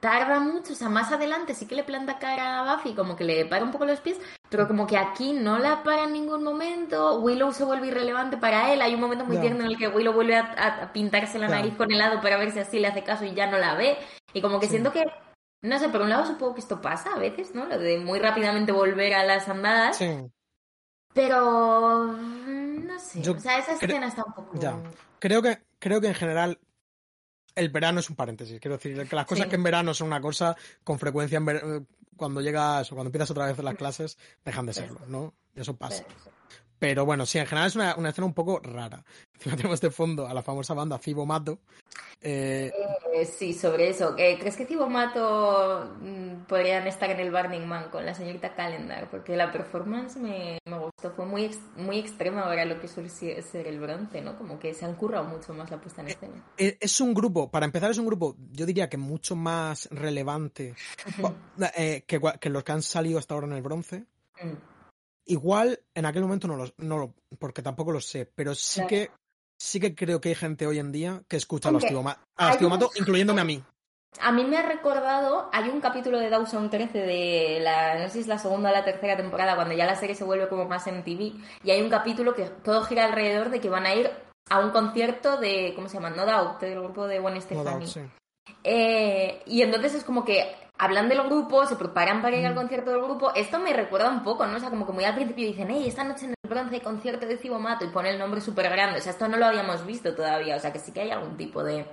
[0.00, 3.24] tarda mucho, o sea, más adelante sí que le planta cara a Buffy, como que
[3.24, 6.42] le para un poco los pies, pero como que aquí no la para en ningún
[6.42, 9.88] momento, Willow se vuelve irrelevante para él, hay un momento muy tierno en el que
[9.88, 13.24] Willow vuelve a, pintarse la nariz con helado para ver si así le hace caso
[13.24, 13.98] y ya no la ve,
[14.32, 14.72] y como que Sí.
[14.72, 15.04] siento que,
[15.62, 17.66] no sé, por un lado supongo que esto pasa a veces, ¿no?
[17.66, 20.10] Lo de muy rápidamente volver a las andadas, Sí.
[21.12, 24.58] pero mm, no sé, Yo o sea, esa escena está un poco...
[25.18, 26.58] Creo que, creo que en general
[27.54, 28.60] el verano es un paréntesis.
[28.60, 29.50] Quiero decir, que las cosas Sí.
[29.50, 31.80] que en verano son una cosa, con frecuencia en ver- eh,
[32.16, 35.34] cuando llegas o cuando empiezas otra vez las clases, dejan de serlo, ¿no?
[35.54, 36.04] Eso pasa.
[36.78, 39.04] Pero bueno, sí, en general es una, una escena un poco rara.
[39.44, 41.58] Encima tenemos de fondo a la famosa banda Cibo Mato.
[42.22, 42.70] Eh,
[43.14, 44.14] Eh, sí, sobre eso.
[44.18, 48.54] Eh, ¿Crees que Cibo Mato mm, podrían estar en el Burning Man con la señorita
[48.54, 49.08] Calendar?
[49.10, 51.10] Porque la performance me, me gustó.
[51.12, 54.36] Fue muy, ex- muy extrema ahora lo que suele ser el bronce, ¿no?
[54.36, 56.44] Como que se han currado mucho más la puesta en escena.
[56.58, 60.74] es un grupo, para empezar, es un grupo, yo diría que mucho más relevante
[62.06, 64.04] que, que los que han salido hasta ahora en el bronce.
[64.42, 64.54] Mm.
[65.26, 68.88] Igual en aquel momento no lo, no lo porque tampoco lo sé, pero sí Claro.
[68.88, 69.10] que
[69.60, 71.84] sí que creo que hay gente hoy en día que escucha a los
[72.70, 73.62] Mato, incluyéndome a mí.
[74.20, 78.14] A mí me ha recordado, hay un capítulo de Dawson 13 de la, no sé
[78.14, 80.64] si es la segunda o la tercera temporada, cuando ya la serie se vuelve como
[80.64, 83.94] más en TV, y hay un capítulo que todo gira alrededor de que van a
[83.94, 84.10] ir
[84.48, 86.10] a un concierto de, ¿cómo se llama?
[86.10, 87.64] No Doubt, del grupo de No Stefani.
[87.64, 88.00] doubt, sí.
[88.64, 92.46] Eh, y entonces es como que hablan del grupo, se preparan para ir Mm.
[92.48, 93.32] al concierto del grupo.
[93.34, 94.56] Esto me recuerda un poco, ¿no?
[94.56, 96.80] O sea, como que muy al principio dicen, hey, esta noche en el bronce hay
[96.80, 98.98] concierto de Cibo Mato y pone el nombre súper grande.
[98.98, 100.56] O sea, esto no lo habíamos visto todavía.
[100.56, 101.86] O sea, que sí que hay algún tipo de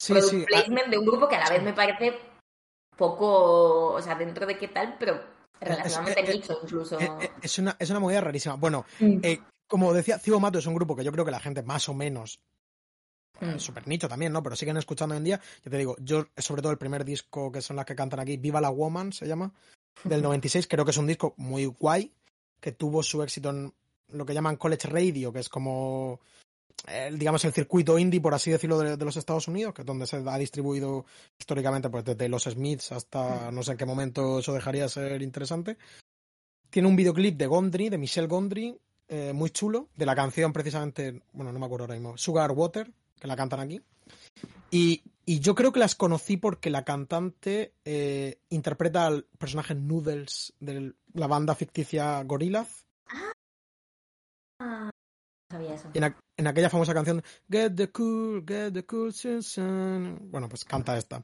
[0.00, 0.12] Sí,
[0.46, 2.18] placement de un grupo que a la vez me parece
[2.96, 5.20] poco, o sea, dentro de qué tal, pero
[5.60, 6.98] relativamente eh, eh, nicho incluso.
[7.40, 8.56] es, una, es una movida rarísima.
[8.56, 9.18] Bueno, Mm.
[9.22, 11.88] eh, como decía, Cibo Mato es un grupo que yo creo que la gente más
[11.88, 12.40] o menos
[13.40, 13.58] Mm.
[13.58, 14.42] súper nicho también, ¿no?
[14.42, 15.40] Pero siguen escuchando hoy en día.
[15.64, 18.36] Yo te digo, yo, sobre todo el primer disco que son las que cantan aquí,
[18.36, 19.52] Viva la Woman se llama,
[20.04, 22.12] del 96, creo que es un disco muy guay,
[22.60, 23.72] que tuvo su éxito en
[24.08, 26.20] lo que llaman College Radio, que es como,
[26.86, 29.86] el, digamos, el circuito indie, por así decirlo, de, de los Estados Unidos, que es
[29.86, 31.06] donde se ha distribuido
[31.38, 35.22] históricamente, pues desde los Smiths hasta no sé en qué momento eso dejaría de ser
[35.22, 35.78] interesante.
[36.70, 38.78] Tiene un videoclip de Gondry, de Michelle Gondry,
[39.08, 42.90] eh, muy chulo, de la canción precisamente, bueno, no me acuerdo ahora mismo, Sugar Water,
[43.22, 43.80] que la cantan aquí.
[44.72, 50.54] Y, y yo creo que las conocí porque la cantante eh, interpreta al personaje Noodles
[50.58, 52.84] de la banda ficticia Gorillaz.
[54.58, 55.88] Ah, no sabía eso.
[55.94, 60.18] En, a- en aquella famosa canción Get the cool, get the cool sun.
[60.32, 61.22] Bueno, pues canta esta.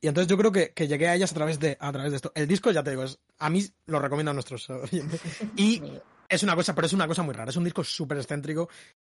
[0.00, 2.16] Y entonces yo creo que, que, llegué a ellas a través de a través de
[2.16, 2.30] esto.
[2.36, 5.20] El disco, ya te digo, es, a mí lo recomiendo a nuestros oyentes.
[5.56, 5.82] Y
[6.28, 7.50] es una cosa, pero es una cosa muy rara.
[7.50, 8.68] Es un disco súper excéntrico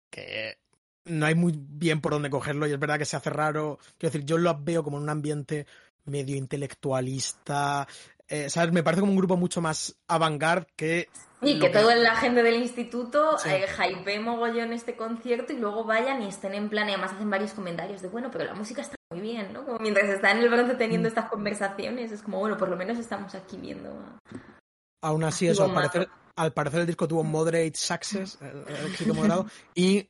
[0.09, 0.57] que
[1.05, 3.79] no hay muy bien por dónde cogerlo y es verdad que se hace raro.
[3.97, 5.65] Quiero decir, yo lo veo como en un ambiente
[6.05, 7.87] medio intelectualista.
[8.27, 8.71] Eh, ¿Sabes?
[8.71, 10.41] Me parece como un grupo mucho más avant
[10.75, 11.09] que.
[11.41, 13.49] Y que, que, todo la gente del instituto sí.
[13.49, 17.29] eh, hype mogollón este concierto y luego vayan y estén en plan y además hacen
[17.29, 19.65] varios comentarios de bueno, pero la música está muy bien, ¿no?
[19.65, 21.11] Como mientras están en el bronce teniendo mm.
[21.11, 23.91] estas conversaciones, es como bueno, por lo menos estamos aquí viendo.
[25.01, 29.15] Aún así, eso, al parecer, al parecer el disco tuvo moderate success, el, el éxito
[29.15, 30.07] moderado, y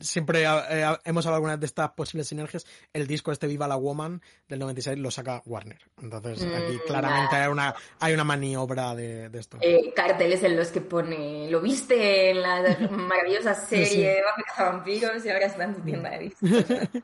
[0.00, 2.66] siempre eh, hemos hablado algunas de estas posibles sinergias.
[2.92, 5.78] El disco este Viva la Woman del 96 lo saca Warner.
[6.00, 9.58] Entonces, aquí mm, claramente hay una, hay una maniobra de, de esto.
[9.60, 14.02] Eh, carteles en los que pone, lo viste en la maravillosa serie sí, sí.
[14.02, 14.22] de
[14.58, 16.50] vampiros y ahora está en tu tienda de discos.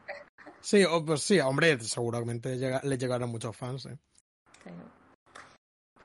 [0.60, 3.86] sí, pues sí, hombre, seguramente llega, le llegaron muchos fans.
[3.86, 3.96] ¿eh?
[4.62, 5.03] Claro.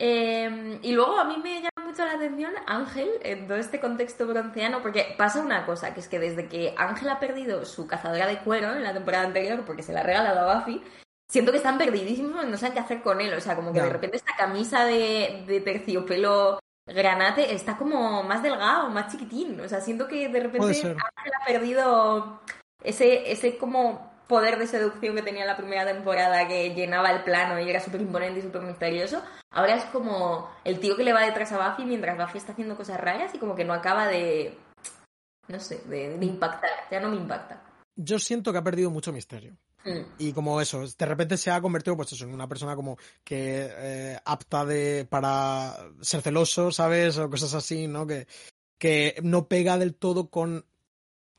[0.02, 4.26] Eh, y luego a mí me llama mucho la atención Ángel en todo este contexto
[4.26, 8.26] bronceano, porque pasa una cosa, que es que desde que Ángel ha perdido su cazadora
[8.26, 10.82] de cuero en la temporada anterior, porque se la ha regalado a Buffy,
[11.30, 13.34] siento que están perdidísimos, no saben qué hacer con él.
[13.34, 13.86] O sea, como que no.
[13.86, 19.60] de repente esta camisa de, de, terciopelo granate está como más delgado, más chiquitín.
[19.60, 22.42] O sea, siento que de repente Ángel ha perdido
[22.84, 27.24] ese, ese como poder de seducción que tenía en la primera temporada que llenaba el
[27.24, 29.22] plano y era súper imponente y súper misterioso.
[29.52, 32.78] Ahora es como el tío que le va detrás a Buffy mientras Buffy está haciendo
[32.78, 34.56] cosas raras y como que no acaba de...
[35.48, 36.70] no sé, de, de impactar.
[36.92, 37.62] Ya no me impacta.
[37.96, 39.58] Yo siento que ha perdido mucho misterio.
[39.84, 40.02] Mm.
[40.20, 43.68] Y como eso, de repente se ha convertido pues eso, en una persona como que
[43.68, 47.18] eh, apta de para ser celoso, ¿sabes?
[47.18, 48.06] O cosas así, ¿no?
[48.06, 48.28] Que,
[48.78, 50.66] que no pega del todo con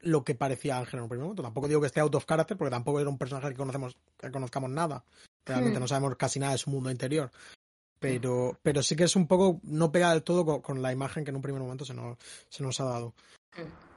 [0.00, 1.42] lo que parecía Ángel en un primer momento.
[1.42, 4.30] Tampoco digo que esté out of character, porque tampoco era un personaje que conocemos, que
[4.30, 5.04] conozcamos nada.
[5.44, 5.82] Realmente mm.
[5.82, 7.30] no sabemos casi nada de su mundo interior.
[7.98, 11.22] Pero, pero sí que es un poco, no pega del todo con, con la imagen
[11.22, 12.16] que en un primer momento se nos,
[12.48, 13.14] se nos ha dado.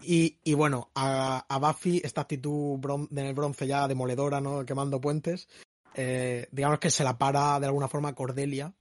[0.02, 4.66] Y, y, bueno, a, a, Buffy, esta actitud bron en el bronce ya demoledora, ¿no?
[4.66, 5.48] Quemando puentes,
[5.96, 8.74] eh, digamos que se la para de alguna forma Cordelia,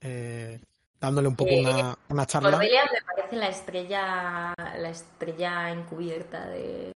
[0.00, 0.60] eh,
[1.00, 2.52] dándole un poco eh, una, una, charla.
[2.52, 6.92] Cordelia me parece la estrella, la estrella encubierta de,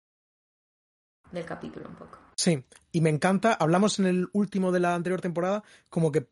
[1.30, 2.18] del capítulo un poco.
[2.36, 6.26] Sí, y me encanta, hablamos en el último de la anterior temporada, como que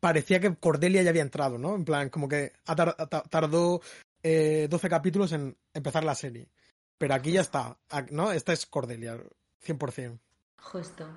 [0.00, 1.74] parecía que Cordelia ya había entrado, ¿no?
[1.74, 2.52] En plan, como que
[3.30, 3.80] tardó
[4.22, 6.48] eh, 12 capítulos en empezar la serie.
[6.98, 7.78] Pero aquí ya está,
[8.10, 8.32] ¿no?
[8.32, 9.18] Esta es Cordelia,
[9.64, 10.18] 100%.
[10.58, 11.08] Justo.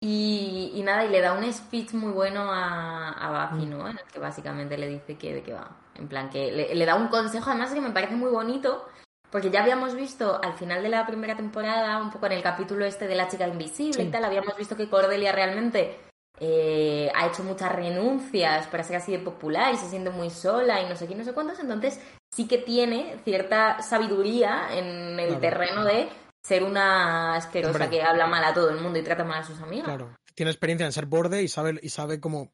[0.00, 3.88] Y, y, nada, y le da un speech muy bueno a, a Buffy, ¿no?
[3.88, 5.70] En el que básicamente le dice que de qué va.
[5.94, 8.86] En plan, que le, le, da un consejo, además que me parece muy bonito,
[9.30, 12.84] porque ya habíamos visto al final de la primera temporada, un poco en el capítulo
[12.84, 14.08] este de la chica invisible sí.
[14.08, 15.98] y tal, habíamos visto que Cordelia realmente
[16.38, 20.82] eh, ha hecho muchas renuncias para ser así de popular y se siente muy sola
[20.82, 25.28] y no sé qué, no sé cuántos, entonces sí que tiene cierta sabiduría en el
[25.28, 25.40] claro.
[25.40, 26.08] terreno de
[26.46, 27.90] ser una asquerosa Hombre.
[27.90, 29.86] que habla mal a todo el mundo y trata mal a sus amigos.
[29.86, 32.52] Claro, tiene experiencia en ser borde y sabe, y sabe cómo,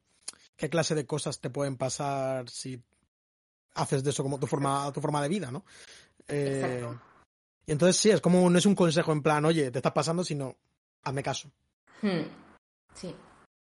[0.55, 2.81] qué clase de cosas te pueden pasar si
[3.75, 5.63] haces de eso como tu forma, tu forma de vida, ¿no?
[6.27, 6.87] Eh,
[7.67, 10.23] y entonces sí, es como, no es un consejo en plan, oye, te estás pasando,
[10.23, 10.55] sino
[11.03, 11.51] hazme caso.
[12.01, 12.23] Hmm.
[12.95, 13.15] Sí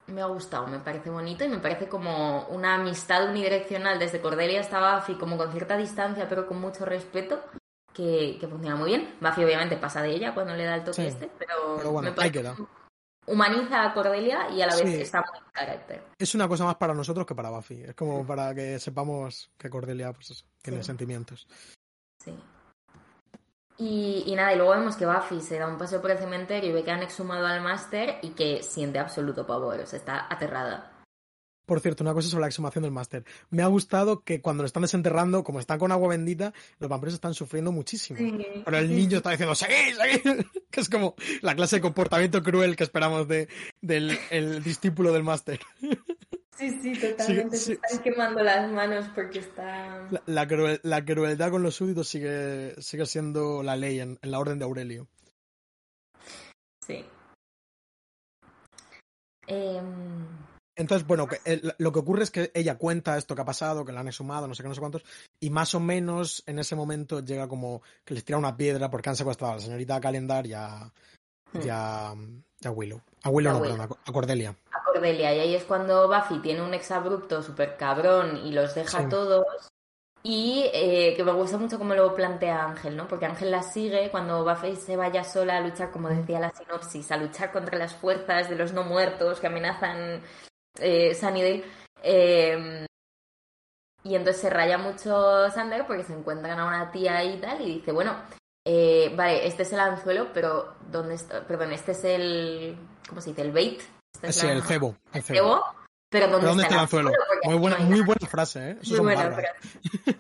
[0.07, 4.61] me ha gustado, me parece bonito y me parece como una amistad unidireccional desde Cordelia
[4.61, 7.41] hasta Buffy, como con cierta distancia pero con mucho respeto,
[8.01, 9.15] que, que funciona muy bien.
[9.21, 12.11] Buffy obviamente pasa de ella cuando le da el toque sí, este, pero, pero bueno,
[12.11, 12.55] me parece
[13.27, 15.03] humaniza a Cordelia y a la vez sí.
[15.03, 16.03] está muy en carácter.
[16.19, 19.69] Es una cosa más para nosotros que para Buffy, es como para que sepamos que
[19.69, 20.87] Cordelia pues eso, tiene sí.
[20.87, 21.47] sentimientos.
[22.19, 22.35] Sí.
[23.79, 26.71] Y, y, nada, y luego vemos que Buffy se da un paseo por el cementerio
[26.71, 30.27] y ve que han exhumado al máster y que siente absoluto pavor, o sea, está
[30.29, 31.00] aterrada.
[31.71, 33.25] Por cierto, una cosa sobre la exhumación del máster.
[33.51, 37.15] Me ha gustado que cuando lo están desenterrando, como están con agua bendita, los vampiros
[37.15, 38.19] están sufriendo muchísimo.
[38.19, 38.45] Sí.
[38.65, 40.47] Pero el niño está diciendo, ¡seguid, seguid!
[40.71, 43.47] que es como la clase de comportamiento cruel que esperamos de,
[43.81, 45.61] del el discípulo del máster.
[46.59, 47.57] Sí, sí, totalmente.
[47.57, 50.09] Sí, Se están quemando las manos porque está.
[50.11, 54.31] La, la, cruel, la, crueldad con los súbditos sigue, sigue siendo la ley en, en
[54.33, 55.07] la orden de Aurelio.
[56.85, 57.05] Sí.
[59.47, 59.81] Eh...
[60.81, 63.85] Entonces, bueno, que, el, lo que ocurre es que ella cuenta esto que ha pasado,
[63.85, 65.05] que la han exhumado, no sé qué, no sé cuántos,
[65.39, 69.11] y más o menos en ese momento llega como que les tira una piedra porque
[69.11, 70.91] han secuestrado a la señorita Calendar y a,
[71.53, 72.15] y a,
[72.61, 73.03] y a Willow.
[73.23, 73.77] A Willow, a no, Willow.
[73.77, 74.57] perdón, a Cordelia.
[74.87, 79.09] Cordelia y ahí es cuando Buffy tiene un exabrupto súper cabrón y los deja sí.
[79.11, 79.45] todos
[80.23, 83.07] Y eh, que me gusta mucho cómo lo plantea Ángel, ¿no?
[83.07, 87.13] Porque Ángel la sigue cuando Buffy se vaya sola a luchar, como decía la sinopsis,
[87.13, 90.23] a luchar contra las fuerzas de los no muertos que amenazan
[90.79, 91.65] eh, Sunnydale.
[92.03, 92.87] Eh,
[94.03, 97.75] y entonces se raya mucho Sander porque se encuentran a una tía y tal y
[97.79, 98.17] dice, bueno,
[98.67, 101.47] eh, vale, este es el anzuelo, pero ¿dónde está?
[101.47, 102.77] Perdón, este es el...
[103.09, 103.43] ¿Cómo se dice?
[103.43, 103.81] El bait.
[104.15, 104.97] Este es Sí, la- el cebo.
[105.13, 105.37] El cebo.
[105.37, 105.65] cebo,
[106.11, 107.11] pero ¿dónde, ¿Pero dónde está el anzuelo?
[107.11, 108.79] Porque Muy buena, no muy buena frase, ¿eh?
[108.81, 109.49] Eso Muy buena frase.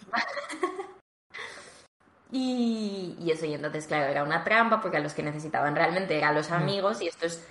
[2.32, 6.16] Y, y eso, y entonces, claro, era una trampa porque a los que necesitaban realmente
[6.16, 7.44] eran los amigos y esto es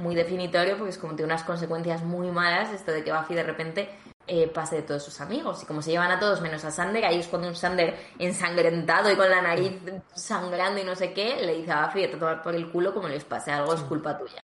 [0.00, 3.42] muy definitorio porque es como tiene unas consecuencias muy malas esto de que Buffy de
[3.42, 3.90] repente
[4.26, 7.04] eh, pase de todos sus amigos y como se llevan a todos menos a Sander,
[7.04, 9.72] ahí es cuando un Sander ensangrentado y con la nariz
[10.14, 13.08] sangrando y no sé qué, le dice a Buffy, te tomar por el culo como
[13.08, 14.40] les pase algo, es culpa tuya.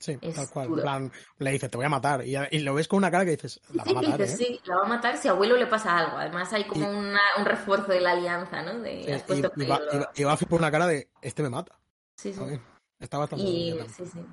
[0.00, 0.72] Sí, Es tal cual.
[0.82, 2.26] Plan, le dice, te voy a matar.
[2.26, 4.40] Y, y lo ves con una cara que dices, la va a Sí, matar, dices,
[4.40, 4.44] ¿eh?
[4.44, 6.16] sí, la va a matar si a abuelo le pasa algo.
[6.16, 8.80] Además hay como Y- una- un refuerzo de la alianza, ¿no?
[8.80, 9.78] De, Sí, has puesto y, y, va,
[10.26, 11.78] va- por una cara de, este me mata.
[12.16, 12.40] Sí, sí.
[12.98, 13.88] Está bastante Y bien.
[13.90, 14.26] sí, sí.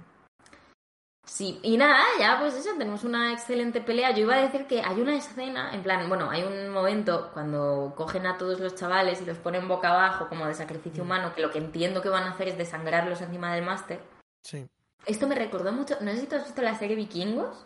[1.32, 4.12] Sí, y nada, ya pues eso, tenemos una excelente pelea.
[4.12, 7.94] Yo iba a decir que hay una escena, en plan, bueno, hay un momento cuando
[7.96, 10.56] cogen a todos los chavales y los ponen boca abajo como de Mm.
[10.58, 14.02] sacrificio humano, que lo que entiendo que van a hacer es desangrarlos encima del máster.
[14.44, 14.68] Sí,
[15.06, 17.66] Esto me recordó mucho, no sé si tú has visto la serie Vikingos.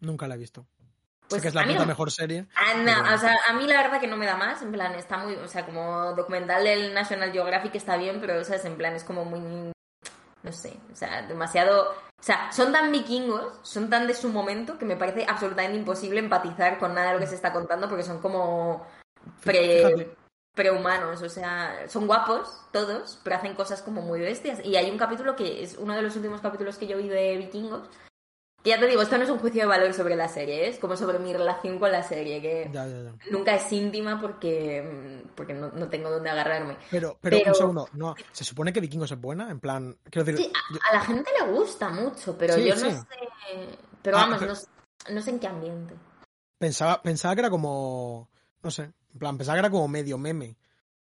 [0.00, 0.66] nunca la he visto.
[1.28, 2.46] Pues sé que es la puta no- mejor serie.
[2.84, 5.18] Pero- o sea, a mí la verdad que no me da más, en plan, está
[5.18, 8.76] muy, o sea, como documental del National Geographic está bien, pero, o sea, es en
[8.76, 9.72] plan, es como muy,
[10.44, 14.78] no sé, o sea, demasiado, o sea, son tan vikingos, son tan de su momento,
[14.78, 18.04] que me parece absolutamente imposible empatizar con nada de lo que se está contando, porque
[18.04, 18.86] son como
[19.42, 20.14] pre,
[20.54, 24.64] prehumanos, o sea, son guapos todos, pero hacen cosas como muy bestias.
[24.64, 27.38] Y hay un capítulo que es uno de los últimos capítulos que yo vi de
[27.38, 27.88] vikingos,
[28.64, 30.68] ya te digo, esto no es un juicio de valor sobre la serie, ¿eh?
[30.70, 33.12] es como sobre mi relación con la serie, que Ya, ya, ya.
[33.30, 34.82] nunca es íntima porque,
[35.24, 36.76] mm, porque no, no tengo dónde agarrarme.
[36.90, 40.24] Pero, pero, Pero- un segundo, no, se supone que Vikingos es buena, en plan, quiero
[40.24, 43.04] decir, Sí, a, a la gente le gusta mucho, pero Sí, yo no sé.
[44.02, 44.66] Pero Ah, vamos, pero- no, sé-
[45.12, 45.94] no sé en qué ambiente.
[46.58, 48.30] pensaba, pensaba que era como,
[48.62, 50.56] no sé, en plan, pensaba que era como medio meme.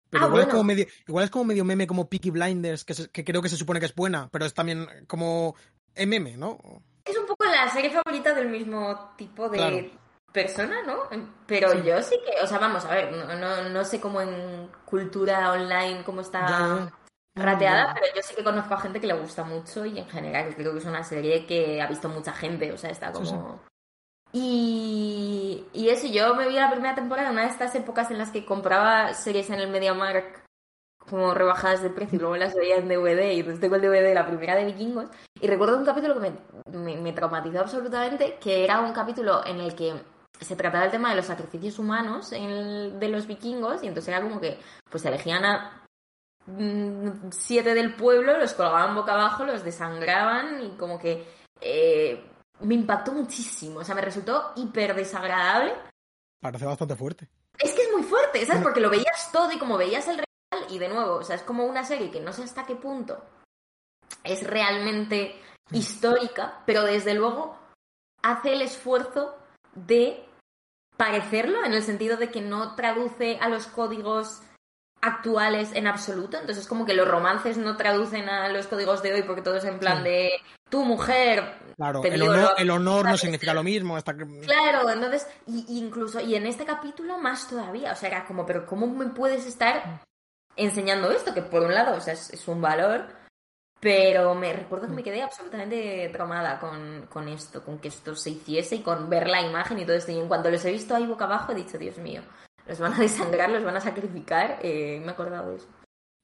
[0.08, 2.94] Pero Ah, igual, es como medio, igual es como medio meme como Peaky Blinders, que,
[2.94, 5.54] se- que creo que se supone que es buena, pero es también como
[5.96, 6.58] meme, ¿no?
[7.04, 9.76] Es un poco la serie favorita del mismo tipo de Claro.
[10.32, 11.04] persona, ¿no?
[11.46, 11.82] Pero Sí.
[11.82, 15.52] yo sí que, o sea, vamos a ver, no, no, no sé cómo en cultura
[15.52, 16.92] online, cómo está Ya,
[17.42, 17.94] rateada, Ya.
[17.94, 20.72] pero yo sí que conozco a gente que le gusta mucho y en general creo
[20.72, 23.60] que es una serie que ha visto mucha gente, o sea, está Sí, como...
[24.32, 28.30] Y, y eso, yo me vi la primera temporada, una de estas épocas en las
[28.30, 30.44] que compraba series en el MediaMarkt
[31.08, 34.02] como rebajadas de precio y luego las veía en DVD y entonces tengo el DVD
[34.02, 35.06] de la primera de Vikingos
[35.40, 36.30] y recuerdo un capítulo que
[36.70, 39.94] me, me, me traumatizó absolutamente, que era un capítulo en el que
[40.40, 44.08] se trataba el tema de los sacrificios humanos en el- de los vikingos y entonces
[44.08, 44.58] era como que
[44.90, 45.84] pues elegían a
[46.46, 51.26] mm, siete del pueblo, los colgaban boca abajo, los desangraban y como que
[51.60, 52.24] eh,
[52.60, 55.74] me impactó muchísimo, o sea, me resultó hiper desagradable.
[56.40, 57.28] Parece bastante fuerte.
[57.58, 58.62] Es que es muy fuerte, ¿sabes?
[58.62, 60.24] Porque lo veías todo y como veías el real
[60.70, 63.22] y de nuevo, o sea, es como una serie que no sé hasta qué punto
[64.24, 65.40] es realmente
[65.70, 65.76] Mm.
[65.76, 67.56] histórica, pero desde luego
[68.22, 69.36] hace el esfuerzo
[69.74, 70.24] de
[70.96, 74.42] parecerlo en el sentido de que no traduce a los códigos
[75.00, 76.36] actuales en absoluto.
[76.38, 79.64] Entonces, como que los romances no traducen a los códigos de hoy porque todo es
[79.64, 80.04] en plan Sí.
[80.10, 80.30] de
[80.68, 81.54] tu mujer.
[81.76, 83.96] Claro, el honor, lo- el honor no significa lo mismo.
[83.96, 84.26] Hasta que...
[84.40, 88.66] Claro, entonces, y incluso, y en este capítulo más todavía, o sea, era como, pero
[88.66, 90.02] ¿cómo me puedes estar
[90.56, 91.34] enseñando esto?
[91.34, 93.06] Que por un lado, o sea, es, es un valor,
[93.80, 98.30] pero me recuerdo que me quedé absolutamente traumada con, con esto, con que esto se
[98.30, 100.12] hiciese y con ver la imagen y todo esto.
[100.12, 102.22] Y en cuanto los he visto ahí boca abajo, he dicho, Dios mío,
[102.66, 105.68] los van a desangrar, los van a sacrificar, eh, me he acordado de eso.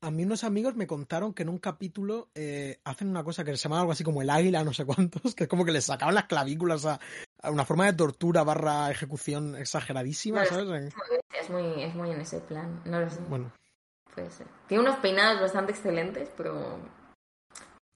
[0.03, 3.57] A mí unos amigos me contaron que en un capítulo eh, hacen una cosa que
[3.57, 5.87] se llama algo así como el águila, no sé cuántos, que es como que les
[5.87, 7.01] sacaban las clavículas a,
[7.43, 10.45] a una forma de tortura barra ejecución exageradísima.
[10.45, 10.95] ¿sabes?
[11.33, 13.51] Es muy, es muy en ese plan, no lo sé, Bueno,
[14.66, 16.78] Tiene unos peinados bastante excelentes, pero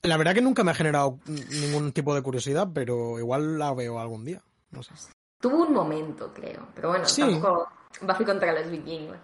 [0.02, 3.98] la verdad que nunca me ha generado ningún tipo de curiosidad, pero igual la veo
[4.00, 4.42] algún día.
[4.70, 4.94] No sé.
[5.40, 6.68] Tuvo un momento, creo.
[6.74, 7.22] Pero bueno, Sí.
[7.22, 7.68] tampoco
[8.02, 9.16] Buffy contra los vikingos.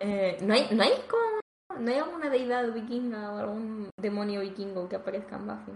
[0.00, 1.40] Eh, ¿no, hay, ¿No hay como...
[1.80, 5.72] ¿No hay alguna deidad vikinga o algún demonio vikingo que aparezca en Buffy?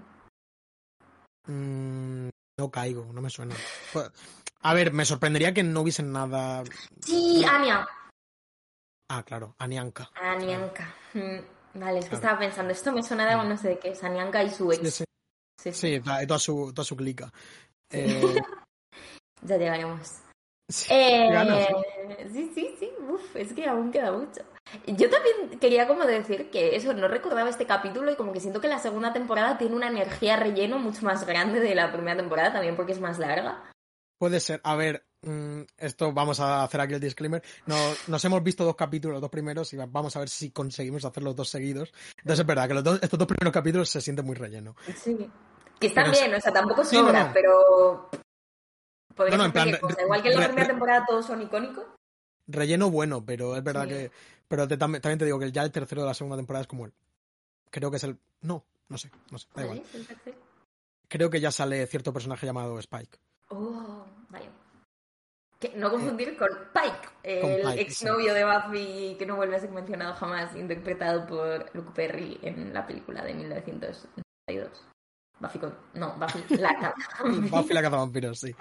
[1.47, 2.29] Mm,
[2.59, 3.55] no caigo, no me suena.
[3.93, 4.11] Pues,
[4.63, 6.63] A ver, me sorprendería que no hubiesen nada.
[7.01, 7.87] Sí, Anya.
[9.09, 10.11] Ah, claro, Anianka.
[10.15, 10.95] Anianka.
[11.15, 11.39] Mm,
[11.75, 12.25] Vale, es que Claro.
[12.25, 14.03] estaba pensando, esto me suena de algo, no sé de qué es.
[14.03, 14.81] Anianka y su ex.
[14.83, 15.05] Sí, sí,
[15.61, 15.97] Sí, sí.
[15.99, 17.33] sí, toda, su, toda su clica.
[17.91, 18.43] Eh,
[19.43, 20.19] Ya llegaremos.
[20.71, 21.67] Sí, Eh, ganas,
[22.33, 24.43] sí, sí, sí, uf, es que aún queda mucho.
[24.87, 28.61] Yo también quería como decir que eso, no recordaba este capítulo y como que siento
[28.61, 32.53] que la segunda temporada tiene una energía relleno mucho más grande de la primera temporada,
[32.53, 33.65] también porque es más larga.
[34.19, 34.61] Puede ser.
[34.65, 37.43] A ver, mm, esto vamos a hacer aquí el disclaimer.
[37.67, 37.77] No,
[38.09, 41.05] nos hemos visto dos capítulos, los dos primeros, y va- vamos a ver si conseguimos
[41.05, 41.93] hacer los dos seguidos.
[42.19, 44.75] Entonces es verdad que los dos- estos dos primeros capítulos se sienten muy relleno.
[44.97, 45.31] Sí.
[45.79, 47.31] Que están Pero bien, o sea, tampoco Sí, no, no.
[47.33, 48.11] pero...
[49.15, 50.03] Podría No, no, en plan, cosa.
[50.03, 51.85] Igual que en la primera temporada todos son icónicos.
[52.49, 53.89] Relleno bueno, pero es verdad Sí.
[53.91, 54.11] que.
[54.49, 56.67] Pero te- también, también te digo que ya el tercero de la segunda temporada es
[56.69, 56.93] como el.
[57.71, 58.17] Creo que es el.
[58.43, 59.83] No, no sé, no sé, da igual.
[61.09, 63.19] Creo que ya sale cierto personaje llamado Spike.
[63.51, 64.51] Oh, vaya.
[65.59, 69.71] Que no confundir con Pike, el Pike, exnovio de Buffy que no vuelve a ser
[69.71, 74.85] mencionado jamás, interpretado por Luke Perry en la película de 1992.
[75.41, 75.75] Buffy con...
[75.95, 76.95] No, Buffy la
[77.51, 78.55] Buffy la cazavampiros, sí.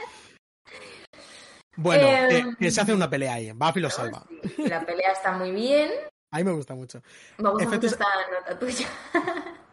[1.75, 3.51] Bueno, Eh, que, que se hace una pelea ahí.
[3.51, 4.25] Buffy lo salva.
[4.55, 5.91] Sí, la pelea está muy bien.
[6.31, 7.01] A mí me gusta mucho.
[7.37, 8.05] Me gusta Efectos- mucho esta
[8.39, 8.87] nota tuya.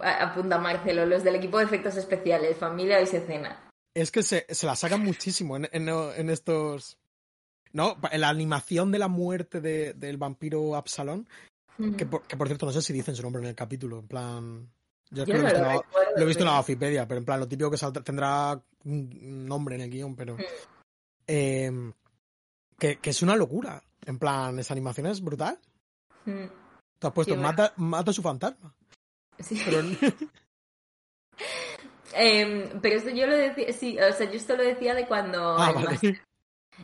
[0.00, 3.68] apunta Marcelo, los del equipo de efectos especiales, familia y escena.
[3.94, 6.98] Es que se, se la sacan muchísimo en, en- en estos.
[7.74, 7.96] ¿No?
[8.10, 11.26] En la animación de la muerte de- del vampiro Absalón.
[11.96, 13.98] Que por, que por cierto, no sé si dicen su nombre en el capítulo.
[14.00, 14.70] En plan.
[15.10, 16.52] Yo Yo lo, he no visto lo en la- recuerdo, lo he visto en la
[16.52, 20.36] pero- Wikipedia, pero en plan, lo típico que tendrá un nombre en el guion, pero.
[20.36, 20.40] Mm.
[21.26, 21.92] eh,
[22.78, 23.82] que, que es una locura.
[24.04, 25.58] En plan, esa animación es brutal.
[26.26, 26.44] Mm.
[26.98, 27.48] Tú has puesto, Sí, bueno.
[27.48, 28.74] mata, mata a su fantasma.
[29.38, 29.60] Sí.
[29.64, 29.82] Pero,
[32.82, 35.72] pero esto yo lo decía, sí, o sea, yo esto lo decía de cuando, ah,
[35.74, 36.20] en, vale.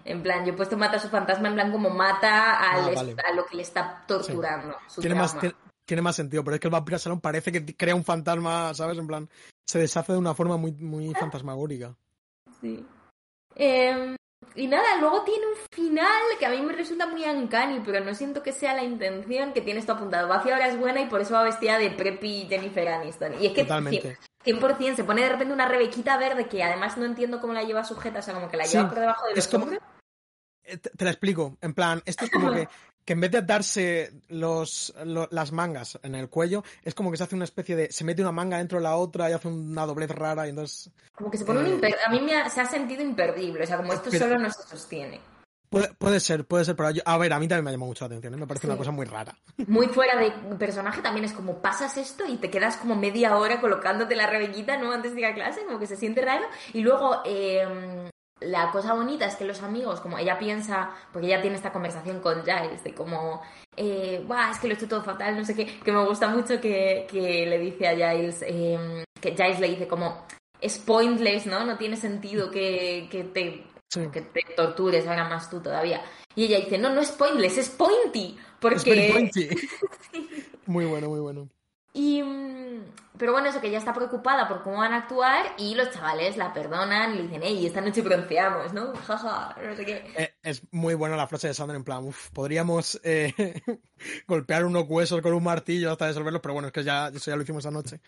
[0.04, 2.92] En plan, yo he puesto mata a su fantasma, en plan como mata al Ah,
[2.94, 3.16] vale.
[3.26, 6.60] a lo que le está torturando, su Tiene más, tiene, tiene más sentido, pero es
[6.60, 8.98] que el vampiro Absalón parece que crea un fantasma, ¿sabes?
[8.98, 9.28] En plan,
[9.66, 11.96] se deshace de una forma muy, muy fantasmagórica.
[12.60, 12.84] Sí.
[13.54, 14.16] Em,
[14.54, 18.14] y nada, luego tiene un final que a mí me resulta muy uncanny, pero no
[18.14, 20.26] siento que sea la intención que tiene esto apuntado.
[20.32, 23.40] Buffy ahora es buena y por eso va vestida de preppy Jennifer Aniston.
[23.40, 24.18] Y es que Totalmente.
[24.44, 27.84] 100% se pone de repente una rebequita verde que además no entiendo cómo la lleva
[27.84, 29.82] sujeta, o sea, como que la Sí, lleva por debajo de es los como- hombros.
[30.64, 31.56] Eh, te la explico.
[31.60, 32.68] En plan, esto es como que,
[33.08, 37.16] que en vez de atarse los, lo- las mangas en el cuello, es como que
[37.16, 37.90] se hace una especie de.
[37.90, 40.90] Se mete una manga dentro de la otra y hace una doblez rara y entonces.
[41.16, 41.96] Como que se pone un Eh, imper...
[42.06, 44.50] A mí me ha- se ha sentido imperdible, o sea, como esto pero- solo no
[44.50, 45.22] se sostiene.
[45.70, 47.88] Puede, puede ser, puede ser, pero yo- a ver, a mí también me ha llamado
[47.88, 48.36] mucho la atención, ¿eh?
[48.36, 48.70] me parece Sí.
[48.70, 49.34] una cosa muy rara.
[49.66, 53.58] Muy fuera de personaje también es como pasas esto y te quedas como media hora
[53.62, 54.92] colocándote la rebequita, ¿no?
[54.92, 56.44] Antes de ir a clase, como que se siente raro.
[56.74, 58.10] Y luego, eh,
[58.40, 62.20] la cosa bonita es que los amigos, como ella piensa, porque ella tiene esta conversación
[62.20, 63.42] con Giles, de como,
[63.76, 66.28] eh, "Buah, es que lo he hecho todo fatal, no sé qué, que me gusta
[66.28, 70.24] mucho que, que le dice a Giles, eh, que Giles le dice como,
[70.60, 71.64] es pointless, ¿no?
[71.64, 74.02] No tiene sentido que, que te Sí.
[74.12, 76.02] que te tortures ahora más tú todavía.
[76.34, 78.36] Y ella dice, no, no es pointless, es pointy.
[78.38, 79.10] Es Porque...
[79.10, 79.48] pointy.
[80.66, 81.48] Muy bueno, muy bueno.
[81.92, 82.84] Y, mm,
[83.16, 86.36] pero bueno, eso que ella está preocupada por cómo van a actuar y los chavales
[86.36, 88.92] la perdonan y le dicen, hey, esta noche bronceamos, ¿no?
[89.06, 90.12] Jaja, no sé qué.
[90.16, 93.32] Eh, es muy buena la frase de Sandra en plan, uff, podríamos eh,
[94.28, 97.36] golpear unos huesos con un martillo hasta resolverlos, pero bueno, es que ya, eso ya
[97.36, 98.00] lo hicimos anoche.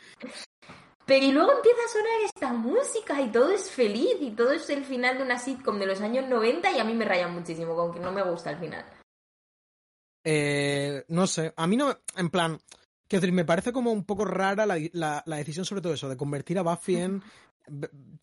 [1.06, 4.70] Pero y luego empieza a sonar esta música y todo es feliz y todo es
[4.70, 7.74] el final de una sitcom de los años 90 y a mí me raya muchísimo,
[7.74, 8.84] con que no me gusta el final.
[10.22, 12.60] Eh, no sé, a mí no, en plan,
[13.10, 16.08] quiero decir, me parece como un poco rara la, la- la decisión sobre todo eso,
[16.08, 17.22] de convertir a Buffy en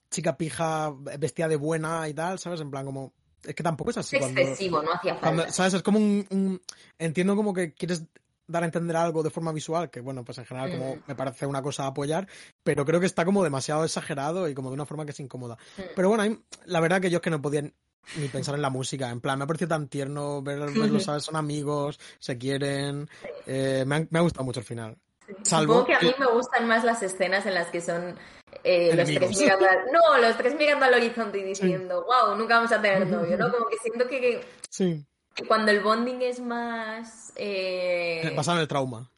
[0.09, 2.61] chica pija vestida de buena y tal, ¿sabes?
[2.61, 3.13] En plan, como,
[3.43, 4.15] es que tampoco es así.
[4.15, 5.27] Es cuando- excesivo, no hacía falta.
[5.35, 5.73] cuando- ¿Sabes?
[5.75, 6.61] Es como un, un-
[6.97, 8.03] Entiendo como que quieres
[8.47, 10.99] dar a entender algo de forma visual, que bueno, pues en general como Mm.
[11.07, 12.27] me parece una cosa a apoyar,
[12.63, 15.57] pero creo que está como demasiado exagerado y como de una forma que es incómoda.
[15.77, 15.81] Mm.
[15.95, 17.69] Pero bueno, la verdad que yo es que no podía
[18.15, 21.23] ni pensar en la música, en plan, me ha parecido tan tierno ver, verlos, ¿sabes?
[21.23, 23.09] Son amigos, se quieren,
[23.45, 24.97] eh, me, ha, me ha gustado mucho el final.
[25.43, 28.15] Salvo Supongo que a mí me gustan más las escenas en las que son
[28.63, 29.77] eh, los tres mirando al...
[29.91, 33.51] No, los tres mirando al horizonte y diciendo, wow, nunca vamos a tener novio, ¿no?
[33.51, 35.05] Como que siento que, Sí,
[35.35, 37.33] que cuando el bonding es más...
[37.35, 39.09] eh, basado en el trauma.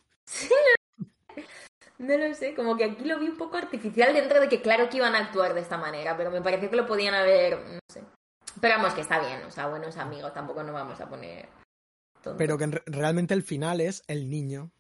[2.00, 4.90] No lo sé, como que aquí lo vi un poco artificial dentro de que claro
[4.90, 7.80] que iban a actuar de esta manera, pero me pareció que lo podían haber, no
[7.92, 8.02] sé.
[8.62, 11.48] Pero vamos, que está bien, o sea, buenos amigos, tampoco nos vamos a poner
[12.24, 12.36] tontos.
[12.38, 14.72] Pero que en re- realmente el final es el niño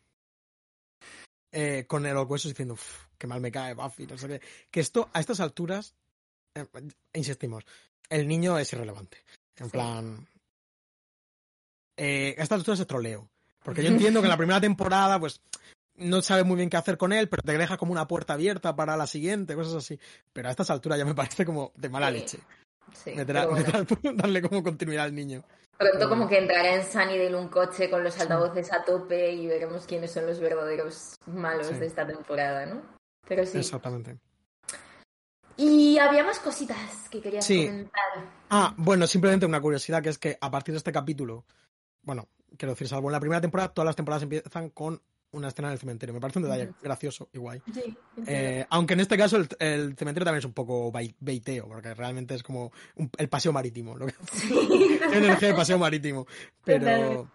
[1.52, 4.42] eh, con los huesos diciendo, "Uf, qué mal me cae Buffy, no sé qué.
[4.70, 5.96] Que esto, a estas alturas,
[6.56, 6.66] eh,
[7.14, 7.64] insistimos,
[8.10, 9.18] el niño es irrelevante.
[9.58, 9.72] En Sí.
[9.72, 10.28] plan.
[11.98, 13.30] eh, a estas alturas es troleo.
[13.64, 15.42] Porque yo entiendo que en la primera temporada, pues,
[15.96, 18.74] no sabes muy bien qué hacer con él, pero te deja como una puerta abierta
[18.76, 20.00] para la siguiente, cosas así.
[20.32, 22.14] Pero a estas alturas ya me parece como de mala Sí.
[22.14, 22.40] leche.
[22.94, 23.66] Sí, Meterá- bueno.
[23.66, 23.86] meterá-
[24.16, 25.44] darle como continuidad al niño.
[25.78, 29.86] Pronto como que entrará en Sunnydale un coche con los altavoces a tope y veremos
[29.86, 31.76] quiénes son los verdaderos malos Sí.
[31.76, 32.82] de esta temporada, ¿no?
[33.28, 33.60] Pero sí.
[33.60, 34.18] Exactamente.
[35.58, 37.66] Y había más cositas que querías Sí.
[37.66, 38.02] comentar.
[38.50, 41.46] Ah, bueno, simplemente una curiosidad que es que a partir de este capítulo,
[42.02, 42.28] bueno,
[42.58, 45.74] quiero decir, salvo en la primera temporada, todas las temporadas empiezan con una escena en
[45.74, 46.14] el cementerio.
[46.14, 47.62] Me parece un detalle gracioso y guay.
[47.74, 47.96] Sí,
[48.28, 52.36] Eh, aunque en este caso el, el cementerio también es un poco beiteo, porque realmente
[52.36, 53.96] es como un- el paseo marítimo.
[53.98, 54.50] Lo que, Sí.
[55.14, 56.26] energía de paseo marítimo.
[56.64, 57.30] Pero.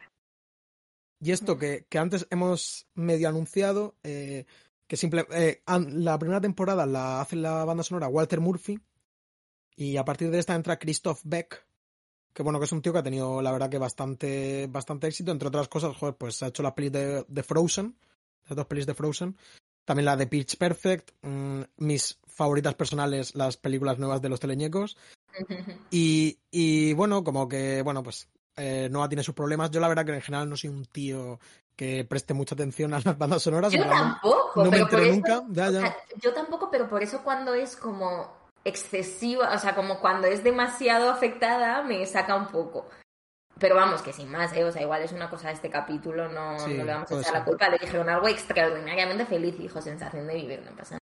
[1.20, 4.45] Y esto que, que antes hemos medio anunciado, eh,
[4.86, 8.78] que simple, eh, la primera temporada la hace la banda sonora Walter Murphy,
[9.76, 11.66] y a partir de esta entra Christoph Beck,
[12.35, 15.30] que bueno, que es un tío que ha tenido la verdad que bastante, bastante éxito,
[15.32, 17.97] entre otras cosas, joder, pues ha hecho las pelis de, de Frozen,
[18.49, 19.37] las dos pelis de Frozen,
[19.87, 24.97] también la de Pitch Perfect, mm, mis favoritas personales, las películas nuevas de los teleñecos,
[25.91, 29.70] y, y bueno, como que, bueno, pues eh, Noah tiene sus problemas.
[29.70, 31.39] Yo la verdad que en general no soy un tío
[31.76, 33.72] que preste mucha atención a las bandas sonoras.
[33.72, 35.43] Yo no- tampoco, no pero por entero eso- nunca.
[35.51, 35.80] Ya, o ya.
[35.80, 38.32] sea, yo tampoco, pero por eso cuando es como
[38.65, 42.89] excesiva, o sea, como cuando es demasiado afectada, me saca un poco.
[43.59, 44.65] Pero vamos, que sin más, ¿eh?
[44.65, 47.21] o sea, igual es una cosa de este capítulo, no, Sí, no le vamos a
[47.21, 47.69] echar la culpa.
[47.69, 50.99] Le dijeron algo extraordinariamente feliz, hijo, sensación de vivir, no pasa nada.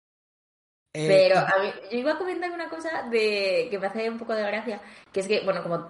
[0.93, 4.11] Eh, Pero y- a mí, yo iba a comentar una cosa de que me hace
[4.11, 4.81] un poco de gracia,
[5.13, 5.89] que es que, bueno, como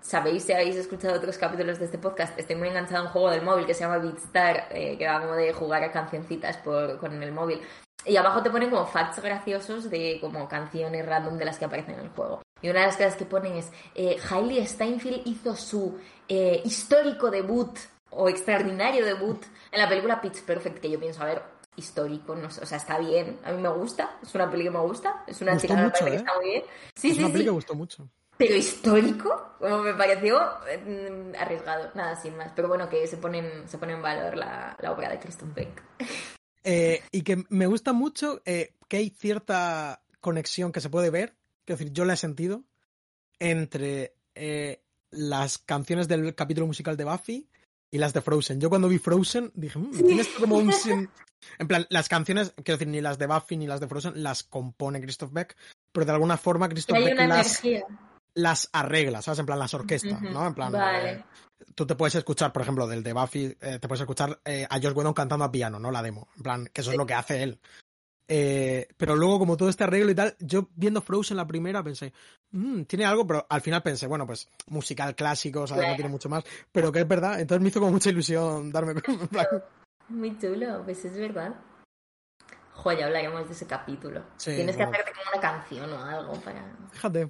[0.00, 3.30] sabéis si habéis escuchado otros capítulos de este podcast, estoy muy enganchada a un juego
[3.30, 6.98] del móvil que se llama Beatstar, eh, que va como de jugar a cancioncitas por,
[6.98, 7.62] con el móvil.
[8.04, 11.94] Y abajo te ponen como facts graciosos de como canciones random de las que aparecen
[11.94, 12.42] en el juego.
[12.60, 15.98] Y una de las cosas que ponen es, eh, Hailey Steinfeld hizo su
[16.28, 17.76] eh, histórico debut
[18.10, 21.42] o extraordinario debut en la película Pitch Perfect, que yo pienso, a ver,
[21.76, 24.70] histórico, no sé, o sea, está bien, a mí me gusta, es una peli que
[24.70, 26.24] me gusta, es una Gustó chica que me mucho, parece que ¿eh?
[26.26, 26.64] está muy bien.
[26.94, 28.08] Sí, es sí, una peli sí, que gustó mucho.
[28.36, 32.52] pero histórico, como me pareció mm, arriesgado, nada, sin más.
[32.54, 35.82] Pero bueno, que se ponen, se pone en valor la, la obra de Christoph Beck.
[36.64, 41.36] Eh, y que me gusta mucho eh, que hay cierta conexión que se puede ver,
[41.64, 42.64] quiero decir, yo la he sentido,
[43.38, 47.48] entre eh, las canciones del capítulo musical de Buffy
[47.90, 48.60] y las de Frozen.
[48.60, 50.72] Yo cuando vi Frozen dije, "Mm, tiene esto como un...
[50.72, 51.10] sin-".
[51.58, 54.44] En plan, las canciones, quiero decir, ni las de Buffy ni las de Frozen las
[54.44, 55.56] compone Christoph Beck,
[55.90, 57.60] pero de alguna forma Christoph Beck las,
[58.34, 59.40] las arregla, ¿sabes?
[59.40, 60.46] En plan, las orquesta, Ujú, ¿no?
[60.46, 61.24] En plan, vale.
[61.74, 64.76] Tú te puedes escuchar, por ejemplo, del de Buffy, eh, te puedes escuchar eh, a
[64.80, 65.90] Josh Whedon cantando a piano, ¿no?
[65.90, 66.28] La demo.
[66.36, 67.58] En plan, que eso es lo que hace él.
[68.28, 72.12] Eh, pero luego, como todo este arreglo y tal, yo viendo Frozen la primera pensé,
[72.52, 75.82] "Mm, tiene algo, pero al final pensé, bueno, pues musical clásico, ¿sabes?
[75.82, 75.96] No Claro.
[75.96, 77.40] tiene mucho más, pero que es verdad.
[77.40, 79.48] Entonces me hizo como mucha ilusión darme cuenta.
[80.08, 81.54] Muy chulo, pues es verdad.
[82.74, 84.24] Joder, ya hablaremos de ese capítulo.
[84.38, 86.64] Sí, Tienes que hacerte como una canción o algo para...
[86.92, 87.28] Fíjate.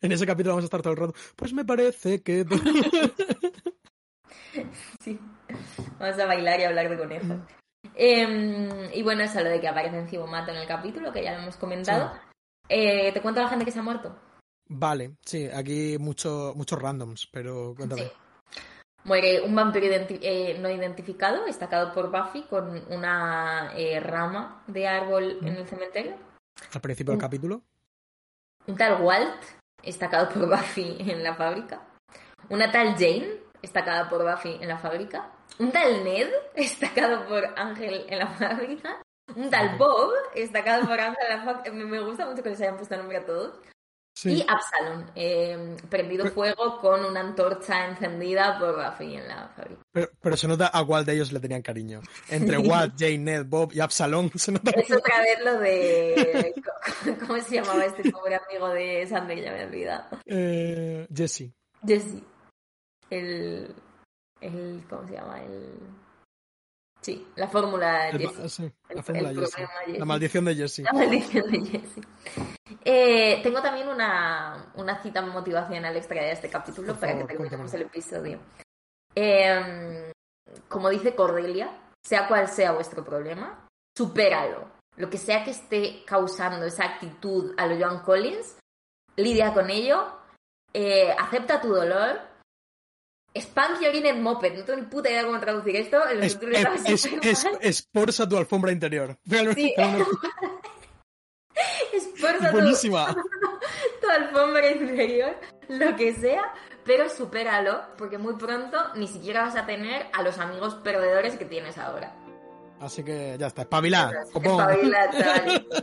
[0.00, 1.14] En ese capítulo vamos a estar todo el rato.
[1.36, 2.44] Pues me parece que.
[5.00, 5.18] Sí.
[5.98, 7.38] Vamos a bailar y hablar de conejos.
[7.94, 11.32] Em, y bueno, eso, lo de que aparece en Cibomato en el capítulo, que ya
[11.32, 12.12] lo hemos comentado.
[12.68, 14.14] Eh, ¿Te cuento a la gente que se ha muerto?
[14.74, 18.04] vale, sí, aquí mucho, muchos randoms, pero cuéntame.
[18.04, 18.12] Sí.
[19.04, 24.86] Muere un vampiro identi- eh, no identificado, estacado por Buffy, con una eh, rama de
[24.88, 26.16] árbol en el cementerio.
[26.72, 27.20] Al principio del Mm.
[27.20, 27.62] capítulo.
[28.66, 29.42] Un tal Walt,
[29.82, 31.80] estacado por Buffy en la fábrica.
[32.48, 35.30] Una tal Jane, estacada por Buffy en la fábrica.
[35.58, 39.02] Un tal Ned, estacado por Ángel en la fábrica.
[39.34, 41.72] Un tal Bob, estacado por Ángel en la fábrica.
[41.72, 43.60] Me me gusta mucho que les hayan puesto nombre a todos.
[44.22, 44.34] Sí.
[44.34, 49.82] Y Absalom, eh, prendido Pero- fuego con una antorcha encendida por Buffy en la fábrica.
[49.90, 52.00] Pero, pero se nota a cuál de ellos le tenían cariño.
[52.28, 54.70] Entre Watt, Jane, Ned, Bob y Absalom se nota.
[54.70, 56.54] Es otra vez lo de.
[57.26, 59.42] ¿Cómo se llamaba este pobre amigo de Sander?
[59.42, 60.04] Ya me he olvidado.
[60.26, 61.50] Eh, Jesse.
[61.84, 62.22] Jesse.
[63.10, 63.74] El.
[64.40, 65.42] el ¿Cómo se llama?
[65.42, 65.80] El.
[67.02, 68.48] Sí, la fórmula El- Jesse.
[68.52, 69.50] sí, El- la fórmula el Jesse.
[69.54, 69.98] problema Jesse.
[69.98, 70.78] La maldición de Jesse.
[70.84, 72.00] La maldición de Jesse.
[72.84, 77.34] Eh, tengo también una, una cita motivacional extra de este capítulo Por para favor, que
[77.34, 78.38] terminemos el episodio.
[79.14, 80.12] Eh,
[80.68, 81.70] como dice Cordelia,
[82.02, 83.66] sea cual sea vuestro problema,
[83.96, 84.70] supéralo.
[84.96, 88.58] Lo que sea que esté causando esa actitud a lo Joan Collins,
[89.16, 90.06] lidia con ello,
[90.72, 92.20] eh, acepta tu dolor.
[93.34, 94.54] Spank your inner moped.
[94.58, 96.06] No tengo ni puta idea de cómo traducir esto.
[96.06, 96.34] El Es,
[96.86, 97.58] es, súper es, mal.
[97.60, 99.18] esforza tu alfombra interior.
[99.54, 99.74] Sí.
[102.20, 103.14] tu- buenísima.
[104.00, 105.34] tu alfombra inferior,
[105.68, 106.52] lo que sea,
[106.84, 111.44] pero supéralo, porque muy pronto ni siquiera vas a tener a los amigos perdedores que
[111.44, 112.14] tienes ahora.
[112.80, 114.10] Así que ya está, espabilad.
[114.32, 114.60] copón.
[114.70, 115.66] Espabila, chaval.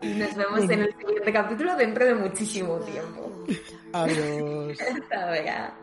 [0.00, 3.30] Y nos vemos en el siguiente capítulo dentro de muchísimo tiempo.
[3.92, 4.76] Adiós.
[4.80, 5.74] Hasta ahora.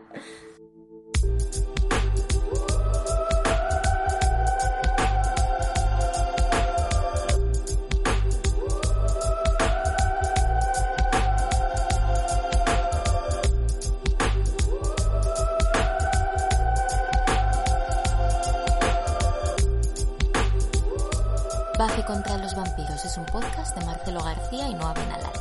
[22.12, 25.32] Contra los vampiros es un podcast de Marcelo García y Noa Benalal.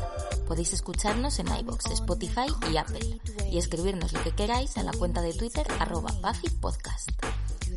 [0.47, 3.19] Podéis escucharnos en iBox, Spotify y Apple
[3.51, 7.09] y escribirnos lo que queráis en la cuenta de Twitter arroba Buffy Podcast.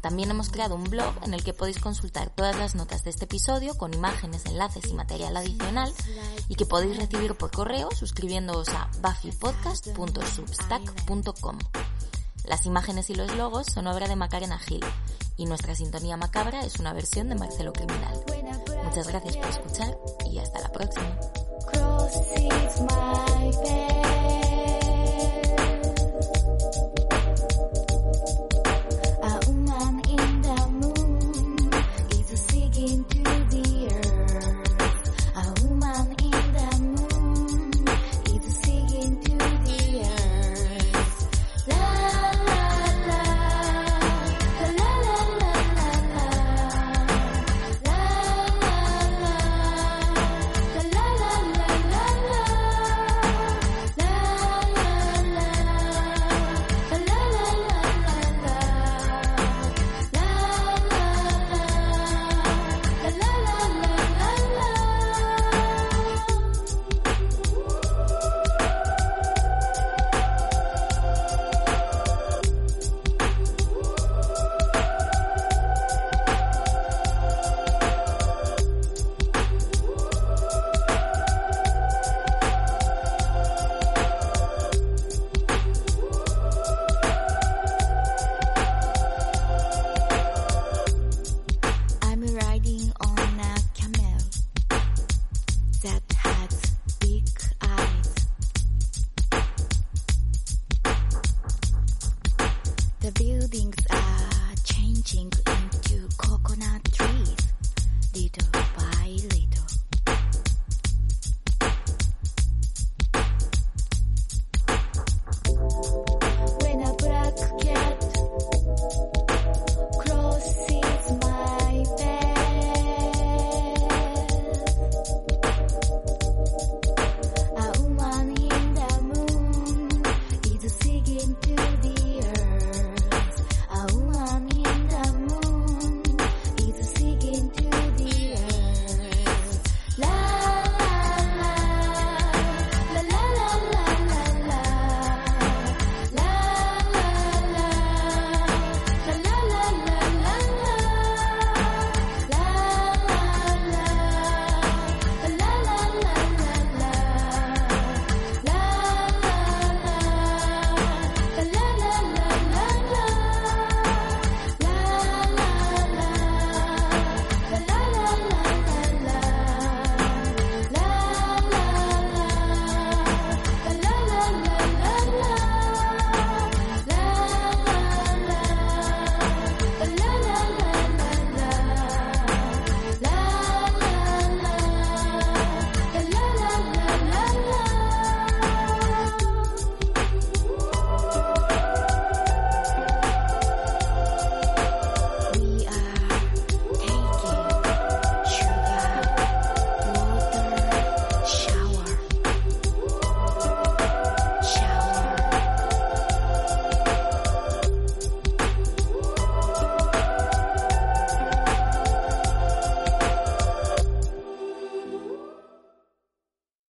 [0.01, 3.25] También hemos creado un blog en el que podéis consultar todas las notas de este
[3.25, 5.93] episodio con imágenes, enlaces y material adicional
[6.49, 11.59] y que podéis recibir por correo suscribiéndoos a buffypodcast.substack.com.
[12.45, 14.85] Las imágenes y los logos son obra de Macarena Gil
[15.37, 18.21] y nuestra sintonía macabra es una versión de Marcelo Criminal.
[18.85, 19.99] Muchas gracias por escuchar
[20.31, 21.19] y hasta la próxima.